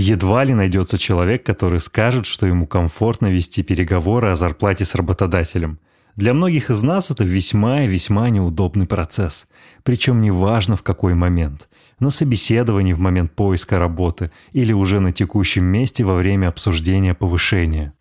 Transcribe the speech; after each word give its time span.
Едва 0.00 0.44
ли 0.44 0.54
найдется 0.54 0.96
человек, 0.96 1.44
который 1.44 1.80
скажет, 1.80 2.24
что 2.24 2.46
ему 2.46 2.68
комфортно 2.68 3.32
вести 3.32 3.64
переговоры 3.64 4.28
о 4.28 4.36
зарплате 4.36 4.84
с 4.84 4.94
работодателем. 4.94 5.80
Для 6.14 6.34
многих 6.34 6.70
из 6.70 6.84
нас 6.84 7.10
это 7.10 7.24
весьма 7.24 7.82
и 7.82 7.88
весьма 7.88 8.30
неудобный 8.30 8.86
процесс. 8.86 9.48
Причем 9.82 10.20
неважно 10.20 10.76
в 10.76 10.84
какой 10.84 11.14
момент. 11.14 11.68
На 11.98 12.10
собеседовании 12.10 12.92
в 12.92 13.00
момент 13.00 13.32
поиска 13.32 13.80
работы 13.80 14.30
или 14.52 14.72
уже 14.72 15.00
на 15.00 15.10
текущем 15.10 15.64
месте 15.64 16.04
во 16.04 16.14
время 16.14 16.46
обсуждения 16.46 17.14
повышения. 17.14 17.92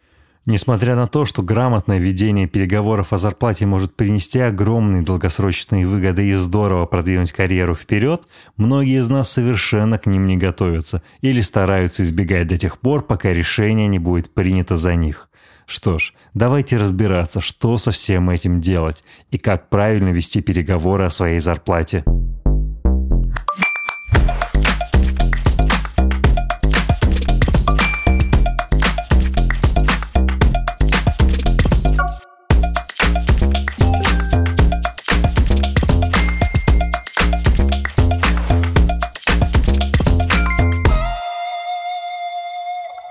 Несмотря 0.47 0.95
на 0.95 1.07
то, 1.07 1.25
что 1.25 1.43
грамотное 1.43 1.97
ведение 1.97 2.47
переговоров 2.47 3.11
о 3.11 3.17
зарплате 3.17 3.65
может 3.65 3.93
принести 3.97 4.39
огромные 4.39 5.01
долгосрочные 5.01 5.85
выгоды 5.85 6.29
и 6.29 6.33
здорово 6.35 6.85
продвинуть 6.85 7.33
карьеру 7.33 7.75
вперед, 7.75 8.23
многие 8.55 8.99
из 8.99 9.09
нас 9.09 9.29
совершенно 9.29 9.97
к 9.97 10.05
ним 10.05 10.25
не 10.25 10.37
готовятся 10.37 11.03
или 11.19 11.41
стараются 11.41 12.05
избегать 12.05 12.47
до 12.47 12.57
тех 12.57 12.79
пор, 12.79 13.03
пока 13.03 13.33
решение 13.33 13.89
не 13.89 13.99
будет 13.99 14.33
принято 14.33 14.77
за 14.77 14.95
них. 14.95 15.27
Что 15.65 15.99
ж, 15.99 16.13
давайте 16.33 16.77
разбираться, 16.77 17.41
что 17.41 17.77
со 17.77 17.91
всем 17.91 18.29
этим 18.29 18.61
делать 18.61 19.03
и 19.31 19.37
как 19.37 19.67
правильно 19.67 20.13
вести 20.13 20.39
переговоры 20.39 21.03
о 21.03 21.09
своей 21.09 21.41
зарплате. 21.41 22.05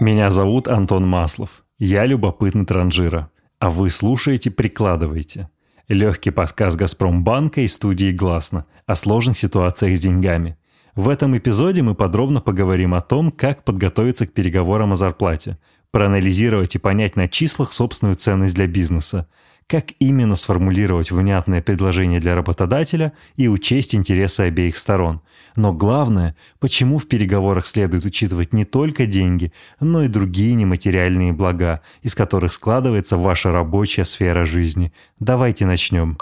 Меня 0.07 0.31
зовут 0.31 0.69
Антон 0.69 1.05
Маслов. 1.05 1.65
Я 1.81 2.07
любопытный 2.07 2.65
транжира. 2.65 3.29
А 3.59 3.71
вы 3.71 3.91
слушаете 3.91 4.53
«Прикладывайте». 4.53 5.51
Легкий 5.89 6.31
подкаст 6.31 6.77
«Газпромбанка» 6.77 7.63
и 7.63 7.67
студии 7.67 8.13
«Гласно» 8.13 8.67
о 8.87 8.95
сложных 8.95 9.37
ситуациях 9.37 9.99
с 9.99 10.01
деньгами. 10.01 10.59
В 10.95 11.09
этом 11.09 11.37
эпизоде 11.37 11.83
мы 11.83 11.97
подробно 11.97 12.41
поговорим 12.41 12.95
о 12.95 13.01
том, 13.01 13.33
как 13.33 13.65
подготовиться 13.65 14.29
к 14.29 14.33
переговорам 14.33 14.93
о 14.93 14.97
зарплате, 14.97 15.59
проанализировать 15.91 16.77
и 16.77 16.79
понять 16.79 17.17
на 17.17 17.29
числах 17.29 17.73
собственную 17.73 18.15
ценность 18.15 18.55
для 18.55 18.69
бизнеса, 18.69 19.27
как 19.67 19.87
именно 19.99 20.37
сформулировать 20.37 21.11
внятное 21.11 21.61
предложение 21.61 22.21
для 22.21 22.37
работодателя 22.37 23.13
и 23.37 23.49
учесть 23.49 23.95
интересы 23.95 24.43
обеих 24.43 24.77
сторон. 24.77 25.21
Но 25.57 25.73
главное, 25.73 26.37
почему 26.61 26.99
в 26.99 27.09
переговорах 27.09 27.67
следует 27.67 28.05
учитывать 28.05 28.53
не 28.53 28.65
только 28.65 29.07
деньги, 29.07 29.53
но 29.81 30.03
и 30.03 30.09
другие 30.09 30.55
нематериальные 30.55 31.33
блага, 31.33 31.81
из 32.03 32.15
которых 32.15 32.53
складывается 32.53 33.17
ваша 33.17 33.51
рабочая 33.51 34.05
сфера 34.05 34.45
жизни. 34.45 34.93
Давайте 35.19 35.67
начнем. 35.67 36.17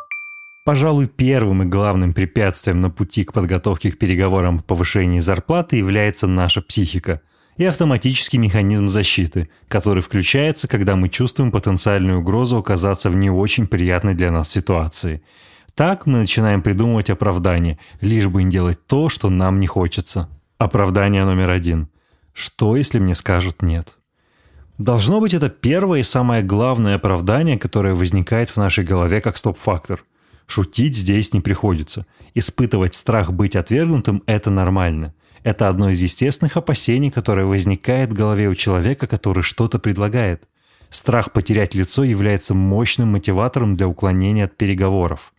Пожалуй, 0.64 1.08
первым 1.08 1.64
и 1.64 1.66
главным 1.66 2.14
препятствием 2.14 2.80
на 2.80 2.88
пути 2.88 3.24
к 3.24 3.34
подготовке 3.34 3.92
к 3.92 3.98
переговорам 3.98 4.60
о 4.60 4.62
повышении 4.62 5.18
зарплаты 5.18 5.76
является 5.76 6.26
наша 6.26 6.62
психика– 6.62 7.20
и 7.56 7.64
автоматический 7.64 8.38
механизм 8.38 8.88
защиты, 8.88 9.48
который 9.68 10.02
включается, 10.02 10.68
когда 10.68 10.96
мы 10.96 11.08
чувствуем 11.08 11.52
потенциальную 11.52 12.20
угрозу 12.20 12.58
оказаться 12.58 13.10
в 13.10 13.14
не 13.14 13.30
очень 13.30 13.66
приятной 13.66 14.14
для 14.14 14.30
нас 14.30 14.50
ситуации. 14.50 15.22
Так 15.74 16.06
мы 16.06 16.18
начинаем 16.18 16.62
придумывать 16.62 17.10
оправдание, 17.10 17.78
лишь 18.00 18.26
бы 18.26 18.42
не 18.42 18.50
делать 18.50 18.84
то, 18.86 19.08
что 19.08 19.30
нам 19.30 19.60
не 19.60 19.66
хочется. 19.66 20.28
Оправдание 20.58 21.24
номер 21.24 21.50
один. 21.50 21.88
Что, 22.32 22.76
если 22.76 22.98
мне 22.98 23.14
скажут 23.14 23.62
«нет»? 23.62 23.96
Должно 24.78 25.20
быть, 25.20 25.34
это 25.34 25.50
первое 25.50 26.00
и 26.00 26.04
самое 26.04 26.42
главное 26.42 26.96
оправдание, 26.96 27.56
которое 27.56 27.94
возникает 27.94 28.50
в 28.50 28.56
нашей 28.56 28.84
голове 28.84 29.20
как 29.20 29.36
стоп-фактор. 29.36 30.04
Шутить 30.46 30.96
здесь 30.96 31.32
не 31.32 31.40
приходится. 31.40 32.06
Испытывать 32.34 32.96
страх 32.96 33.32
быть 33.32 33.54
отвергнутым– 33.54 34.24
это 34.26 34.50
нормально– 34.50 35.14
это 35.44 35.68
одно 35.68 35.90
из 35.90 36.02
естественных 36.02 36.56
опасений, 36.56 37.10
которое 37.10 37.44
возникает 37.44 38.10
в 38.10 38.16
голове 38.16 38.48
у 38.48 38.54
человека, 38.54 39.06
который 39.06 39.42
что-то 39.42 39.78
предлагает. 39.78 40.48
Страх 40.88 41.32
потерять 41.32 41.74
лицо 41.74 42.02
является 42.02 42.54
мощным 42.54 43.12
мотиватором 43.12 43.76
для 43.76 43.86
уклонения 43.86 44.46
от 44.46 44.56
переговоров. 44.56 45.34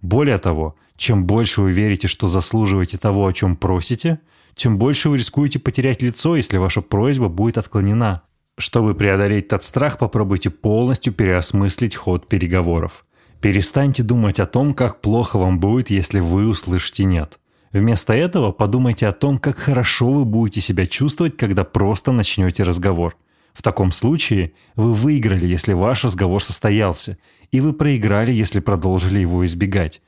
Более 0.00 0.38
того, 0.38 0.76
чем 0.96 1.26
больше 1.26 1.60
вы 1.60 1.72
верите, 1.72 2.06
что 2.06 2.28
заслуживаете 2.28 2.98
того, 2.98 3.26
о 3.26 3.32
чем 3.32 3.56
просите, 3.56 4.20
тем 4.54 4.78
больше 4.78 5.08
вы 5.08 5.18
рискуете 5.18 5.58
потерять 5.58 6.02
лицо, 6.02 6.36
если 6.36 6.56
ваша 6.56 6.80
просьба 6.80 7.28
будет 7.28 7.58
отклонена. 7.58 8.22
Чтобы 8.58 8.94
преодолеть 8.94 9.46
этот 9.46 9.64
страх, 9.64 9.98
попробуйте 9.98 10.50
полностью 10.50 11.12
переосмыслить 11.12 11.96
ход 11.96 12.28
переговоров. 12.28 13.04
Перестаньте 13.40 14.02
думать 14.04 14.40
о 14.40 14.46
том, 14.46 14.74
как 14.74 15.00
плохо 15.00 15.36
вам 15.38 15.58
будет, 15.58 15.90
если 15.90 16.20
вы 16.20 16.48
услышите 16.48 17.04
«нет». 17.04 17.38
Вместо 17.72 18.14
этого 18.14 18.50
подумайте 18.50 19.06
о 19.06 19.12
том, 19.12 19.38
как 19.38 19.58
хорошо 19.58 20.10
вы 20.10 20.24
будете 20.24 20.60
себя 20.60 20.86
чувствовать, 20.86 21.36
когда 21.36 21.64
просто 21.64 22.12
начнете 22.12 22.62
разговор. 22.62 23.16
В 23.52 23.62
таком 23.62 23.92
случае 23.92 24.52
вы 24.74 24.92
выиграли, 24.92 25.46
если 25.46 25.72
ваш 25.74 26.04
разговор 26.04 26.42
состоялся, 26.42 27.18
и 27.50 27.60
вы 27.60 27.72
проиграли, 27.72 28.32
если 28.32 28.60
продолжили 28.60 29.18
его 29.18 29.44
избегать. 29.44 30.00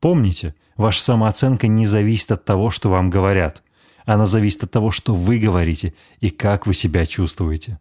Помните, 0.00 0.54
ваша 0.76 1.02
самооценка 1.02 1.68
не 1.68 1.86
зависит 1.86 2.32
от 2.32 2.44
того, 2.44 2.70
что 2.70 2.90
вам 2.90 3.08
говорят. 3.08 3.62
Она 4.04 4.26
зависит 4.26 4.64
от 4.64 4.70
того, 4.70 4.90
что 4.90 5.14
вы 5.14 5.38
говорите 5.38 5.94
и 6.20 6.30
как 6.30 6.66
вы 6.66 6.74
себя 6.74 7.06
чувствуете. 7.06 7.78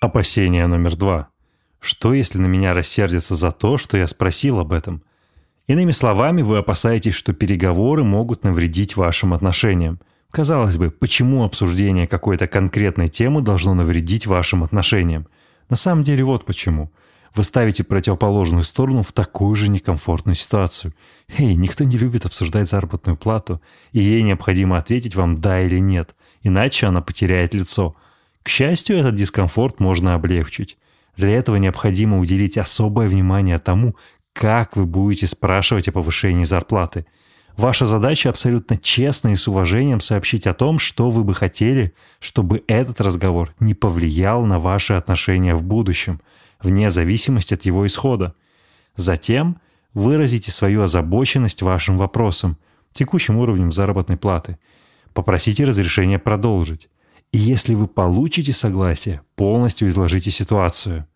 Опасение 0.00 0.66
номер 0.66 0.96
два. 0.96 1.28
Что, 1.80 2.14
если 2.14 2.38
на 2.38 2.46
меня 2.46 2.72
рассердятся 2.72 3.36
за 3.36 3.50
то, 3.50 3.76
что 3.76 3.98
я 3.98 4.06
спросил 4.06 4.58
об 4.58 4.72
этом– 4.72 5.02
Иными 5.66 5.92
словами, 5.92 6.42
вы 6.42 6.58
опасаетесь, 6.58 7.14
что 7.14 7.32
переговоры 7.32 8.04
могут 8.04 8.44
навредить 8.44 8.96
вашим 8.96 9.32
отношениям. 9.32 9.98
Казалось 10.30 10.76
бы, 10.76 10.90
почему 10.90 11.42
обсуждение 11.44 12.06
какой-то 12.06 12.46
конкретной 12.46 13.08
темы 13.08 13.40
должно 13.40 13.72
навредить 13.72 14.26
вашим 14.26 14.62
отношениям? 14.62 15.26
На 15.70 15.76
самом 15.76 16.04
деле 16.04 16.22
вот 16.22 16.44
почему. 16.44 16.90
Вы 17.34 17.44
ставите 17.44 17.82
противоположную 17.82 18.62
сторону 18.62 19.02
в 19.02 19.12
такую 19.12 19.54
же 19.56 19.68
некомфортную 19.68 20.36
ситуацию. 20.36 20.92
Эй, 21.38 21.54
никто 21.54 21.82
не 21.84 21.96
любит 21.96 22.26
обсуждать 22.26 22.68
заработную 22.68 23.16
плату, 23.16 23.60
и 23.92 24.00
ей 24.00 24.22
необходимо 24.22 24.76
ответить 24.76 25.16
вам 25.16 25.40
«да» 25.40 25.62
или 25.62 25.78
«нет», 25.78 26.14
иначе 26.42 26.86
она 26.86 27.00
потеряет 27.00 27.54
лицо. 27.54 27.96
К 28.42 28.50
счастью, 28.50 28.98
этот 28.98 29.16
дискомфорт 29.16 29.80
можно 29.80 30.14
облегчить. 30.14 30.76
Для 31.16 31.30
этого 31.30 31.56
необходимо 31.56 32.18
уделить 32.18 32.58
особое 32.58 33.08
внимание 33.08 33.58
тому, 33.58 33.96
как 34.34 34.76
вы 34.76 34.84
будете 34.84 35.26
спрашивать 35.26 35.88
о 35.88 35.92
повышении 35.92 36.44
зарплаты. 36.44 37.06
Ваша 37.56 37.86
задача 37.86 38.28
абсолютно 38.28 38.76
честно 38.76 39.28
и 39.28 39.36
с 39.36 39.46
уважением 39.46 40.00
сообщить 40.00 40.46
о 40.48 40.54
том, 40.54 40.80
что 40.80 41.10
вы 41.10 41.22
бы 41.22 41.34
хотели, 41.34 41.94
чтобы 42.18 42.64
этот 42.66 43.00
разговор 43.00 43.54
не 43.60 43.74
повлиял 43.74 44.44
на 44.44 44.58
ваши 44.58 44.94
отношения 44.94 45.54
в 45.54 45.62
будущем, 45.62 46.20
вне 46.60 46.90
зависимости 46.90 47.54
от 47.54 47.64
его 47.64 47.86
исхода. 47.86 48.34
Затем 48.96 49.58
выразите 49.94 50.50
свою 50.50 50.82
озабоченность 50.82 51.62
вашим 51.62 51.96
вопросом, 51.96 52.58
текущим 52.90 53.38
уровнем 53.38 53.70
заработной 53.70 54.16
платы. 54.16 54.58
Попросите 55.12 55.64
разрешения 55.64 56.18
продолжить. 56.18 56.88
И 57.30 57.38
если 57.38 57.76
вы 57.76 57.86
получите 57.86 58.52
согласие, 58.52 59.22
полностью 59.36 59.88
изложите 59.88 60.32
ситуацию– 60.32 61.06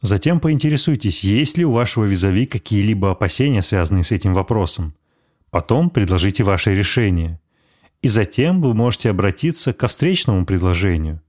Затем 0.00 0.38
поинтересуйтесь, 0.38 1.24
есть 1.24 1.58
ли 1.58 1.64
у 1.64 1.72
вашего 1.72 2.04
визави 2.04 2.46
какие-либо 2.46 3.10
опасения, 3.10 3.62
связанные 3.62 4.04
с 4.04 4.12
этим 4.12 4.32
вопросом. 4.32 4.94
Потом 5.50 5.90
предложите 5.90 6.44
ваше 6.44 6.74
решение. 6.74 7.40
И 8.00 8.08
затем 8.08 8.60
вы 8.60 8.74
можете 8.74 9.10
обратиться 9.10 9.72
ко 9.72 9.88
встречному 9.88 10.46
предложению. 10.46 11.20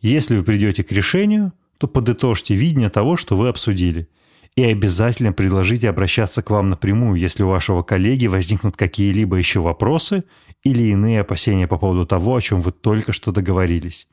Если 0.00 0.36
вы 0.36 0.42
придете 0.42 0.82
к 0.82 0.90
решению, 0.90 1.52
то 1.78 1.86
подытожьте 1.86 2.54
видение 2.54 2.90
того, 2.90 3.16
что 3.16 3.36
вы 3.36 3.48
обсудили. 3.48 4.08
И 4.56 4.64
обязательно 4.64 5.32
предложите 5.32 5.88
обращаться 5.88 6.42
к 6.42 6.50
вам 6.50 6.70
напрямую, 6.70 7.20
если 7.20 7.44
у 7.44 7.48
вашего 7.48 7.82
коллеги 7.82 8.26
возникнут 8.26 8.76
какие-либо 8.76 9.36
еще 9.36 9.60
вопросы 9.60 10.24
или 10.64 10.82
иные 10.82 11.20
опасения 11.20 11.68
по 11.68 11.78
поводу 11.78 12.04
того, 12.04 12.34
о 12.34 12.40
чем 12.40 12.60
вы 12.60 12.72
только 12.72 13.12
что 13.12 13.32
договорились. 13.32 14.08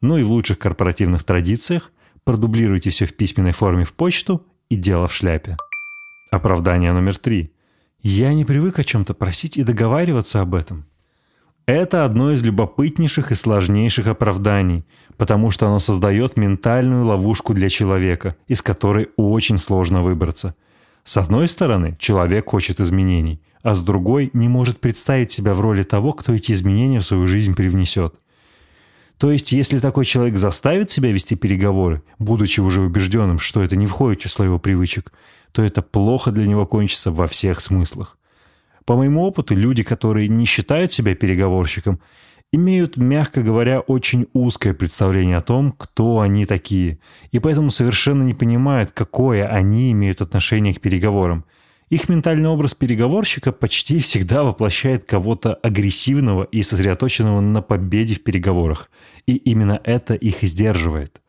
Ну 0.00 0.16
и 0.16 0.22
в 0.22 0.30
лучших 0.30 0.58
корпоративных 0.58 1.24
традициях 1.24 1.92
продублируйте 2.26 2.90
все 2.90 3.06
в 3.06 3.16
письменной 3.16 3.52
форме 3.52 3.84
в 3.84 3.94
почту 3.94 4.44
и 4.68 4.74
дело 4.74 5.06
в 5.06 5.14
шляпе. 5.14 5.56
Оправдание 6.30 6.92
номер 6.92 7.16
три. 7.16 7.52
Я 8.02 8.34
не 8.34 8.44
привык 8.44 8.78
о 8.80 8.84
чем-то 8.84 9.14
просить 9.14 9.56
и 9.56 9.62
договариваться 9.62 10.40
об 10.40 10.54
этом. 10.54 10.86
Это 11.66 12.04
одно 12.04 12.32
из 12.32 12.42
любопытнейших 12.44 13.30
и 13.30 13.34
сложнейших 13.36 14.08
оправданий, 14.08 14.84
потому 15.16 15.50
что 15.52 15.66
оно 15.66 15.78
создает 15.78 16.36
ментальную 16.36 17.06
ловушку 17.06 17.54
для 17.54 17.68
человека, 17.68 18.36
из 18.48 18.60
которой 18.60 19.08
очень 19.16 19.58
сложно 19.58 20.02
выбраться. 20.02 20.56
С 21.04 21.16
одной 21.16 21.46
стороны, 21.46 21.96
человек 21.98 22.50
хочет 22.50 22.80
изменений, 22.80 23.40
а 23.62 23.74
с 23.74 23.82
другой 23.82 24.30
не 24.32 24.48
может 24.48 24.80
представить 24.80 25.30
себя 25.30 25.54
в 25.54 25.60
роли 25.60 25.84
того, 25.84 26.12
кто 26.12 26.34
эти 26.34 26.52
изменения 26.52 26.98
в 26.98 27.06
свою 27.06 27.28
жизнь 27.28 27.54
привнесет. 27.54 28.16
То 29.18 29.30
есть, 29.30 29.52
если 29.52 29.78
такой 29.78 30.04
человек 30.04 30.36
заставит 30.36 30.90
себя 30.90 31.10
вести 31.10 31.36
переговоры, 31.36 32.02
будучи 32.18 32.60
уже 32.60 32.82
убежденным, 32.82 33.38
что 33.38 33.62
это 33.62 33.74
не 33.74 33.86
входит 33.86 34.20
в 34.20 34.22
число 34.22 34.44
его 34.44 34.58
привычек, 34.58 35.12
то 35.52 35.62
это 35.62 35.80
плохо 35.80 36.32
для 36.32 36.46
него 36.46 36.66
кончится 36.66 37.10
во 37.10 37.26
всех 37.26 37.60
смыслах. 37.60 38.18
По 38.84 38.94
моему 38.94 39.22
опыту, 39.22 39.56
люди, 39.56 39.82
которые 39.82 40.28
не 40.28 40.44
считают 40.44 40.92
себя 40.92 41.14
переговорщиком, 41.14 41.98
имеют, 42.52 42.98
мягко 42.98 43.42
говоря, 43.42 43.80
очень 43.80 44.26
узкое 44.34 44.74
представление 44.74 45.38
о 45.38 45.42
том, 45.42 45.72
кто 45.72 46.20
они 46.20 46.44
такие, 46.44 46.98
и 47.32 47.38
поэтому 47.38 47.70
совершенно 47.70 48.22
не 48.22 48.34
понимают, 48.34 48.92
какое 48.92 49.48
они 49.48 49.92
имеют 49.92 50.20
отношение 50.20 50.74
к 50.74 50.80
переговорам– 50.80 51.44
их 51.88 52.08
ментальный 52.08 52.48
образ 52.48 52.74
переговорщика 52.74 53.52
почти 53.52 54.00
всегда 54.00 54.42
воплощает 54.42 55.04
кого-то 55.04 55.54
агрессивного 55.54 56.42
и 56.42 56.62
сосредоточенного 56.62 57.40
на 57.40 57.62
победе 57.62 58.16
в 58.16 58.24
переговорах. 58.24 58.90
И 59.26 59.36
именно 59.36 59.80
это 59.84 60.14
их 60.14 60.42
сдерживает. 60.42 61.20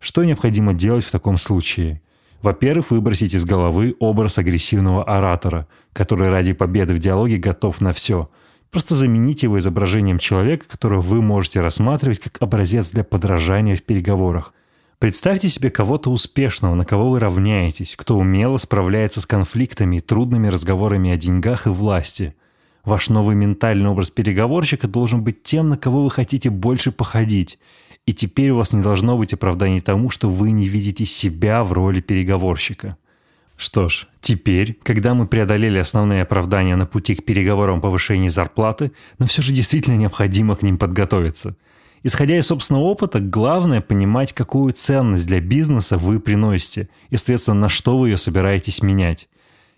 Что 0.00 0.24
необходимо 0.24 0.74
делать 0.74 1.04
в 1.04 1.10
таком 1.10 1.38
случае? 1.38 2.02
Во-первых, 2.42 2.90
выбросить 2.90 3.32
из 3.32 3.46
головы 3.46 3.96
образ 3.98 4.36
агрессивного 4.36 5.04
оратора, 5.04 5.66
который 5.94 6.28
ради 6.28 6.52
победы 6.52 6.92
в 6.92 6.98
диалоге 6.98 7.38
готов 7.38 7.80
на 7.80 7.94
все. 7.94 8.28
Просто 8.70 8.94
замените 8.94 9.46
его 9.46 9.58
изображением 9.58 10.18
человека, 10.18 10.66
которого 10.68 11.00
вы 11.00 11.22
можете 11.22 11.62
рассматривать 11.62 12.18
как 12.18 12.42
образец 12.42 12.90
для 12.90 13.04
подражания 13.04 13.76
в 13.76 13.82
переговорах– 13.82 14.52
Представьте 14.98 15.48
себе 15.48 15.70
кого-то 15.70 16.10
успешного, 16.10 16.74
на 16.74 16.84
кого 16.84 17.10
вы 17.10 17.20
равняетесь, 17.20 17.94
кто 17.96 18.16
умело 18.16 18.56
справляется 18.56 19.20
с 19.20 19.26
конфликтами 19.26 19.96
и 19.96 20.00
трудными 20.00 20.46
разговорами 20.46 21.10
о 21.10 21.16
деньгах 21.16 21.66
и 21.66 21.70
власти. 21.70 22.34
Ваш 22.84 23.08
новый 23.08 23.34
ментальный 23.34 23.88
образ 23.88 24.10
переговорщика 24.10 24.86
должен 24.86 25.22
быть 25.24 25.42
тем, 25.42 25.70
на 25.70 25.76
кого 25.76 26.04
вы 26.04 26.10
хотите 26.10 26.50
больше 26.50 26.92
походить. 26.92 27.58
И 28.06 28.12
теперь 28.12 28.50
у 28.50 28.56
вас 28.56 28.72
не 28.72 28.82
должно 28.82 29.16
быть 29.16 29.32
оправданий 29.32 29.80
тому, 29.80 30.10
что 30.10 30.28
вы 30.30 30.50
не 30.50 30.68
видите 30.68 31.04
себя 31.06 31.64
в 31.64 31.72
роли 31.72 32.00
переговорщика. 32.00 32.96
Что 33.56 33.88
ж, 33.88 34.08
теперь, 34.20 34.78
когда 34.82 35.14
мы 35.14 35.26
преодолели 35.26 35.78
основные 35.78 36.22
оправдания 36.22 36.76
на 36.76 36.86
пути 36.86 37.14
к 37.14 37.24
переговорам 37.24 37.78
о 37.78 37.82
повышении 37.82 38.28
зарплаты, 38.28 38.92
нам 39.18 39.28
все 39.28 39.42
же 39.42 39.52
действительно 39.52 39.96
необходимо 39.96 40.54
к 40.54 40.62
ним 40.62 40.78
подготовиться– 40.78 41.56
Исходя 42.06 42.36
из 42.38 42.46
собственного 42.48 42.82
опыта, 42.82 43.18
главное 43.18 43.80
понимать, 43.80 44.34
какую 44.34 44.74
ценность 44.74 45.26
для 45.26 45.40
бизнеса 45.40 45.96
вы 45.96 46.20
приносите 46.20 46.90
и, 47.08 47.16
соответственно, 47.16 47.60
на 47.60 47.68
что 47.70 47.96
вы 47.96 48.10
ее 48.10 48.18
собираетесь 48.18 48.82
менять. 48.82 49.26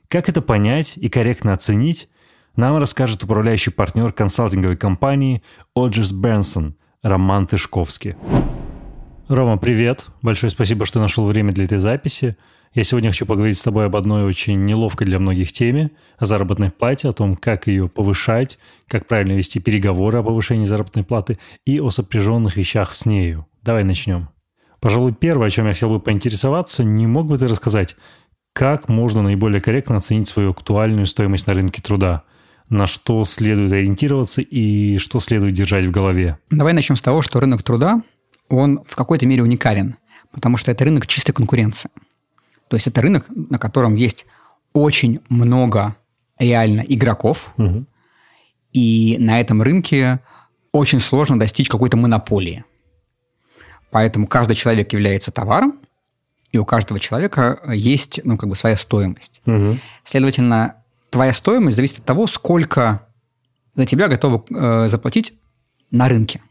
Как 0.08 0.28
это 0.28 0.42
понять 0.42 0.94
и 0.96 1.08
корректно 1.08 1.52
оценить, 1.52 2.08
нам 2.56 2.78
расскажет 2.78 3.22
управляющий 3.22 3.70
партнер 3.70 4.10
консалтинговой 4.10 4.76
компании 4.76 5.44
Оджис 5.72 6.10
Бенсон 6.10 6.74
Роман 7.00 7.46
Тышковский. 7.46 8.16
Рома, 9.28 9.56
привет. 9.56 10.06
Большое 10.20 10.50
спасибо, 10.50 10.84
что 10.84 10.98
нашел 10.98 11.26
время 11.26 11.52
для 11.52 11.64
этой 11.64 11.78
записи. 11.78 12.36
Я 12.76 12.84
сегодня 12.84 13.08
хочу 13.08 13.24
поговорить 13.24 13.56
с 13.56 13.62
тобой 13.62 13.86
об 13.86 13.96
одной 13.96 14.24
очень 14.24 14.66
неловкой 14.66 15.06
для 15.06 15.18
многих 15.18 15.50
теме, 15.50 15.92
о 16.18 16.26
заработной 16.26 16.70
плате, 16.70 17.08
о 17.08 17.12
том, 17.12 17.34
как 17.34 17.68
ее 17.68 17.88
повышать, 17.88 18.58
как 18.86 19.06
правильно 19.06 19.32
вести 19.32 19.60
переговоры 19.60 20.18
о 20.18 20.22
повышении 20.22 20.66
заработной 20.66 21.02
платы 21.02 21.38
и 21.64 21.80
о 21.80 21.88
сопряженных 21.88 22.58
вещах 22.58 22.92
с 22.92 23.06
нею. 23.06 23.46
Давай 23.62 23.82
начнем. 23.82 24.28
Пожалуй, 24.78 25.14
первое, 25.14 25.46
о 25.46 25.50
чем 25.50 25.66
я 25.66 25.72
хотел 25.72 25.88
бы 25.88 26.00
поинтересоваться, 26.00 26.84
не 26.84 27.06
мог 27.06 27.28
бы 27.28 27.38
ты 27.38 27.48
рассказать, 27.48 27.96
как 28.52 28.90
можно 28.90 29.22
наиболее 29.22 29.62
корректно 29.62 29.96
оценить 29.96 30.28
свою 30.28 30.50
актуальную 30.50 31.06
стоимость 31.06 31.46
на 31.46 31.54
рынке 31.54 31.80
труда? 31.80 32.24
На 32.68 32.86
что 32.86 33.24
следует 33.24 33.72
ориентироваться 33.72 34.42
и 34.42 34.98
что 34.98 35.20
следует 35.20 35.54
держать 35.54 35.86
в 35.86 35.90
голове? 35.90 36.38
Давай 36.50 36.74
начнем 36.74 36.96
с 36.96 37.00
того, 37.00 37.22
что 37.22 37.40
рынок 37.40 37.62
труда, 37.62 38.02
он 38.50 38.80
в 38.86 38.96
какой-то 38.96 39.24
мере 39.24 39.42
уникален, 39.42 39.96
потому 40.30 40.58
что 40.58 40.72
это 40.72 40.84
рынок 40.84 41.06
чистой 41.06 41.32
конкуренции. 41.32 41.88
То 42.68 42.76
есть 42.76 42.86
это 42.86 43.00
рынок, 43.00 43.26
на 43.28 43.58
котором 43.58 43.94
есть 43.94 44.26
очень 44.72 45.20
много 45.28 45.96
реально 46.38 46.80
игроков, 46.80 47.52
угу. 47.56 47.86
и 48.72 49.16
на 49.18 49.40
этом 49.40 49.62
рынке 49.62 50.20
очень 50.72 51.00
сложно 51.00 51.38
достичь 51.38 51.68
какой-то 51.68 51.96
монополии. 51.96 52.64
Поэтому 53.90 54.26
каждый 54.26 54.56
человек 54.56 54.92
является 54.92 55.30
товаром, 55.30 55.78
и 56.52 56.58
у 56.58 56.64
каждого 56.64 57.00
человека 57.00 57.60
есть 57.72 58.20
ну, 58.24 58.36
как 58.36 58.48
бы 58.48 58.56
своя 58.56 58.76
стоимость. 58.76 59.40
Угу. 59.46 59.78
Следовательно, 60.04 60.84
твоя 61.10 61.32
стоимость 61.32 61.76
зависит 61.76 62.00
от 62.00 62.04
того, 62.04 62.26
сколько 62.26 63.06
за 63.74 63.86
тебя 63.86 64.08
готовы 64.08 64.42
э, 64.50 64.88
заплатить 64.88 65.32
на 65.90 66.08
рынке. 66.08 66.42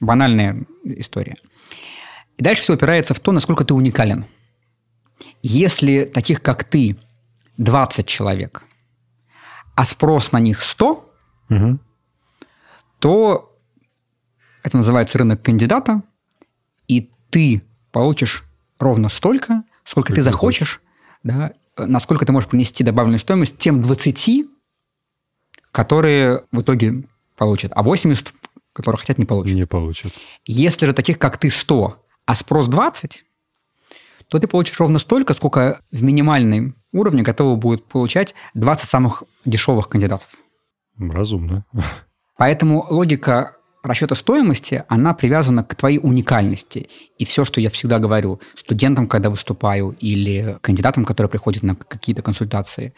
Банальная 0.00 0.64
история. 0.84 1.36
И 2.38 2.42
дальше 2.42 2.62
все 2.62 2.74
опирается 2.74 3.12
в 3.12 3.20
то, 3.20 3.32
насколько 3.32 3.64
ты 3.64 3.74
уникален– 3.74 4.24
если 5.42 6.04
таких, 6.04 6.42
как 6.42 6.64
ты, 6.64 6.96
20 7.56 8.06
человек, 8.06 8.62
а 9.74 9.84
спрос 9.84 10.32
на 10.32 10.40
них 10.40 10.62
100, 10.62 11.12
угу. 11.50 11.78
то 12.98 13.58
это 14.62 14.76
называется 14.76 15.18
рынок 15.18 15.42
кандидата, 15.42 16.02
и 16.88 17.10
ты 17.30 17.62
получишь 17.92 18.44
ровно 18.78 19.08
столько, 19.08 19.62
сколько, 19.84 20.12
сколько 20.12 20.14
ты 20.14 20.22
захочешь, 20.22 20.80
да, 21.22 21.52
насколько 21.76 22.24
ты 22.24 22.32
можешь 22.32 22.48
принести 22.48 22.84
добавленную 22.84 23.18
стоимость 23.18 23.58
тем 23.58 23.82
20, 23.82 24.46
которые 25.70 26.44
в 26.50 26.62
итоге 26.62 27.04
получат, 27.36 27.72
а 27.74 27.82
80, 27.82 28.32
которые 28.72 29.00
хотят, 29.00 29.18
не 29.18 29.24
получат. 29.24 29.54
Не 29.54 29.66
получат. 29.66 30.12
Если 30.46 30.86
же 30.86 30.92
таких, 30.92 31.18
как 31.18 31.38
ты, 31.38 31.50
100, 31.50 32.04
а 32.26 32.34
спрос 32.34 32.68
20, 32.68 33.24
то 34.30 34.38
ты 34.38 34.46
получишь 34.46 34.78
ровно 34.78 34.98
столько, 34.98 35.34
сколько 35.34 35.80
в 35.90 36.02
минимальном 36.02 36.76
уровне 36.92 37.22
готовы 37.22 37.56
будут 37.56 37.86
получать 37.86 38.34
20 38.54 38.88
самых 38.88 39.24
дешевых 39.44 39.88
кандидатов. 39.88 40.28
Разумно. 40.98 41.64
Поэтому 42.36 42.86
логика 42.88 43.56
расчета 43.82 44.14
стоимости, 44.14 44.84
она 44.88 45.14
привязана 45.14 45.64
к 45.64 45.74
твоей 45.74 45.98
уникальности. 45.98 46.88
И 47.18 47.24
все, 47.24 47.44
что 47.44 47.60
я 47.60 47.70
всегда 47.70 47.98
говорю 47.98 48.40
студентам, 48.54 49.08
когда 49.08 49.30
выступаю, 49.30 49.96
или 49.98 50.58
кандидатам, 50.60 51.04
которые 51.04 51.30
приходят 51.30 51.62
на 51.62 51.74
какие-то 51.74 52.22
консультации, 52.22 52.94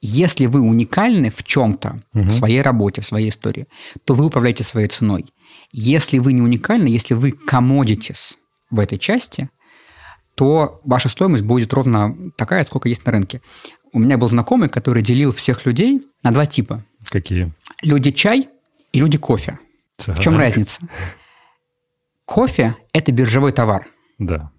если 0.00 0.46
вы 0.46 0.60
уникальны 0.60 1.30
в 1.30 1.44
чем-то, 1.44 2.02
угу. 2.12 2.24
в 2.24 2.32
своей 2.32 2.62
работе, 2.62 3.00
в 3.00 3.06
своей 3.06 3.28
истории, 3.28 3.68
то 4.04 4.14
вы 4.14 4.26
управляете 4.26 4.64
своей 4.64 4.88
ценой. 4.88 5.26
Если 5.72 6.18
вы 6.18 6.32
не 6.32 6.42
уникальны, 6.42 6.88
если 6.88 7.14
вы 7.14 7.30
комодитесь 7.30 8.34
в 8.70 8.80
этой 8.80 8.98
части– 8.98 9.50
то 10.34 10.80
ваша 10.84 11.08
стоимость 11.08 11.44
будет 11.44 11.72
ровно 11.72 12.16
такая, 12.36 12.64
сколько 12.64 12.88
есть 12.88 13.04
на 13.06 13.12
рынке. 13.12 13.40
У 13.92 13.98
меня 13.98 14.18
был 14.18 14.28
знакомый, 14.28 14.68
который 14.68 15.02
делил 15.02 15.32
всех 15.32 15.66
людей 15.66 16.02
на 16.22 16.32
два 16.32 16.46
типа. 16.46 16.84
Какие? 17.08 17.52
Люди 17.82 18.10
чай 18.10 18.48
и 18.92 19.00
люди 19.00 19.18
кофе. 19.18 19.58
Так. 19.96 20.18
В 20.18 20.20
чем 20.20 20.36
разница? 20.36 20.80
Кофе– 22.24 22.74
это 22.92 23.12
биржевой 23.12 23.52
товар. 23.52 23.86
Да. 24.18 24.50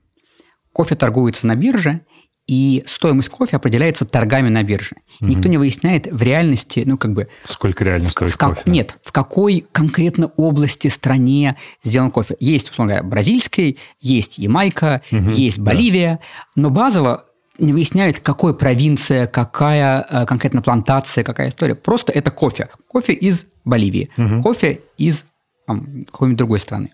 Кофе 0.72 0.96
торгуется 0.96 1.48
на 1.48 1.55
бирже, 1.55 2.01
и 2.48 2.84
стоимость 2.86 3.30
кофе 3.30 3.56
определяется 3.56 4.06
торгами 4.06 4.50
на 4.50 4.62
бирже. 4.64 4.98
Угу. 5.20 5.30
Никто 5.30 5.50
не 5.50 5.58
выясняет 5.58 6.08
в 6.08 6.22
реальности, 6.22 6.84
ну, 6.86 6.98
как 6.98 7.14
бы... 7.14 7.28
Сколько 7.44 7.84
реально 7.84 8.10
стоит 8.10 8.32
в 8.32 8.38
как, 8.38 8.50
кофе? 8.50 8.62
Нет, 8.66 8.98
в 9.04 9.12
какой 9.12 9.66
конкретно 9.72 10.28
области, 10.38 10.88
стране 10.88 11.56
сделан 11.84 12.12
кофе. 12.12 12.36
Есть, 12.40 12.70
условно 12.70 12.94
говоря, 12.94 13.10
бразильский, 13.10 13.80
есть 14.00 14.38
Ямайка, 14.38 15.02
угу, 15.12 15.32
есть 15.32 15.58
Боливия, 15.58 16.20
да. 16.56 16.62
но 16.62 16.70
базово 16.70 17.25
не 17.58 17.74
выясняют, 17.74 18.20
какая 18.20 18.54
провинция, 18.54 19.28
какая 19.28 20.06
э, 20.08 20.25
конкретно 20.25 20.62
плантация, 20.62 21.24
какая 21.24 21.50
история. 21.50 21.74
Просто 21.74 22.12
это 22.12 22.30
кофе. 22.30 22.70
Кофе 22.88 23.14
из 23.14 23.46
Боливии, 23.64 24.12
угу. 24.18 24.42
кофе 24.42 24.82
из 24.98 25.25
какой-нибудь 25.66 26.38
другой 26.38 26.60
страны. 26.60 26.92